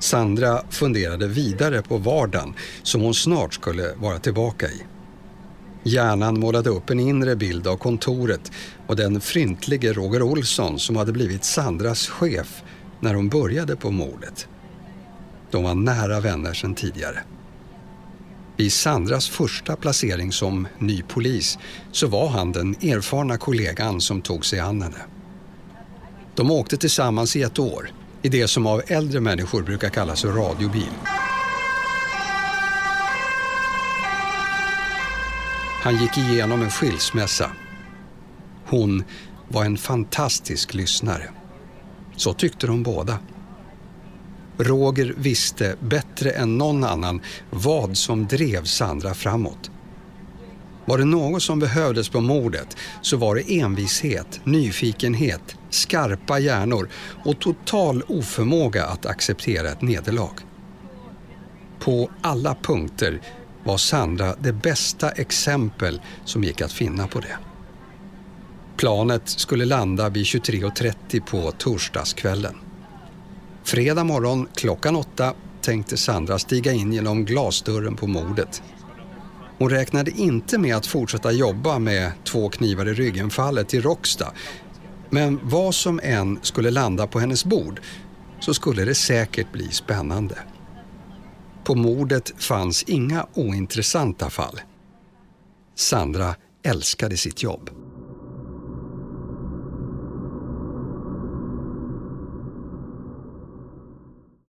Sandra 0.00 0.62
funderade 0.70 1.28
vidare 1.28 1.82
på 1.82 1.98
vardagen 1.98 2.54
som 2.82 3.00
hon 3.00 3.14
snart 3.14 3.54
skulle 3.54 3.94
vara 3.94 4.18
tillbaka 4.18 4.70
i. 4.70 4.82
Hjärnan 5.86 6.40
målade 6.40 6.70
upp 6.70 6.90
en 6.90 7.00
inre 7.00 7.36
bild 7.36 7.66
av 7.66 7.76
kontoret 7.76 8.52
och 8.86 8.96
den 8.96 9.20
fryntlige 9.20 9.92
Roger 9.92 10.22
Olsson 10.22 10.78
som 10.78 10.96
hade 10.96 11.12
blivit 11.12 11.44
Sandras 11.44 12.08
chef 12.08 12.62
när 13.00 13.14
hon 13.14 13.28
började 13.28 13.76
på 13.76 13.90
mordet. 13.90 14.48
De 15.50 15.64
var 15.64 15.74
nära 15.74 16.20
vänner 16.20 16.54
sedan 16.54 16.74
tidigare. 16.74 17.22
I 18.56 18.70
Sandras 18.70 19.28
första 19.28 19.76
placering 19.76 20.32
som 20.32 20.68
ny 20.78 21.02
polis 21.02 21.58
så 21.92 22.06
var 22.06 22.28
han 22.28 22.52
den 22.52 22.70
erfarna 22.70 23.36
kollegan 23.36 24.00
som 24.00 24.22
tog 24.22 24.46
sig 24.46 24.60
an 24.60 24.82
henne. 24.82 25.00
De 26.34 26.50
åkte 26.50 26.76
tillsammans 26.76 27.36
i 27.36 27.42
ett 27.42 27.58
år 27.58 27.90
i 28.22 28.28
det 28.28 28.48
som 28.48 28.66
av 28.66 28.82
äldre 28.86 29.20
människor 29.20 29.62
brukar 29.62 29.88
kallas 29.88 30.24
radiobil. 30.24 30.90
Han 35.84 35.96
gick 35.96 36.18
igenom 36.18 36.62
en 36.62 36.70
skilsmässa. 36.70 37.50
Hon 38.66 39.04
var 39.48 39.64
en 39.64 39.76
fantastisk 39.76 40.74
lyssnare. 40.74 41.30
Så 42.16 42.32
tyckte 42.32 42.66
de 42.66 42.82
båda. 42.82 43.18
Roger 44.58 45.14
visste 45.16 45.76
bättre 45.80 46.30
än 46.30 46.58
någon 46.58 46.84
annan 46.84 47.20
vad 47.50 47.96
som 47.96 48.26
drev 48.26 48.64
Sandra 48.64 49.14
framåt. 49.14 49.70
Var 50.84 50.98
det 50.98 51.04
något 51.04 51.42
som 51.42 51.58
behövdes 51.58 52.08
på 52.08 52.20
mordet 52.20 52.76
så 53.02 53.16
var 53.16 53.34
det 53.34 53.60
envishet, 53.60 54.40
nyfikenhet, 54.44 55.56
skarpa 55.70 56.38
hjärnor 56.38 56.88
och 57.24 57.38
total 57.38 58.02
oförmåga 58.08 58.84
att 58.86 59.06
acceptera 59.06 59.68
ett 59.68 59.82
nederlag. 59.82 60.34
På 61.78 62.10
alla 62.22 62.54
punkter 62.62 63.20
var 63.64 63.76
Sandra 63.76 64.34
det 64.40 64.52
bästa 64.52 65.10
exempel 65.10 66.00
som 66.24 66.44
gick 66.44 66.60
att 66.60 66.72
finna 66.72 67.06
på 67.06 67.20
det. 67.20 67.38
Planet 68.76 69.28
skulle 69.28 69.64
landa 69.64 70.08
vid 70.08 70.24
23.30 70.24 71.20
på 71.20 71.50
torsdagskvällen. 71.50 72.54
Fredag 73.64 74.04
morgon 74.04 74.48
klockan 74.54 74.96
åtta 74.96 75.34
tänkte 75.60 75.96
Sandra 75.96 76.38
stiga 76.38 76.72
in 76.72 76.92
genom 76.92 77.24
glasdörren 77.24 77.96
på 77.96 78.06
mordet. 78.06 78.62
Hon 79.58 79.70
räknade 79.70 80.10
inte 80.10 80.58
med 80.58 80.76
att 80.76 80.86
fortsätta 80.86 81.32
jobba 81.32 81.78
med 81.78 82.12
två 82.24 82.48
knivar 82.48 82.88
i 82.88 82.94
ryggen-fallet 82.94 83.74
i 83.74 83.80
Rocksta. 83.80 84.32
Men 85.10 85.40
vad 85.42 85.74
som 85.74 86.00
än 86.02 86.38
skulle 86.42 86.70
landa 86.70 87.06
på 87.06 87.18
hennes 87.18 87.44
bord 87.44 87.80
så 88.40 88.54
skulle 88.54 88.84
det 88.84 88.94
säkert 88.94 89.52
bli 89.52 89.68
spännande. 89.68 90.38
På 91.64 91.74
mordet 91.74 92.42
fanns 92.42 92.82
inga 92.82 93.26
ointressanta 93.34 94.30
fall. 94.30 94.60
Sandra 95.74 96.34
älskade 96.62 97.16
sitt 97.16 97.42
jobb. 97.42 97.70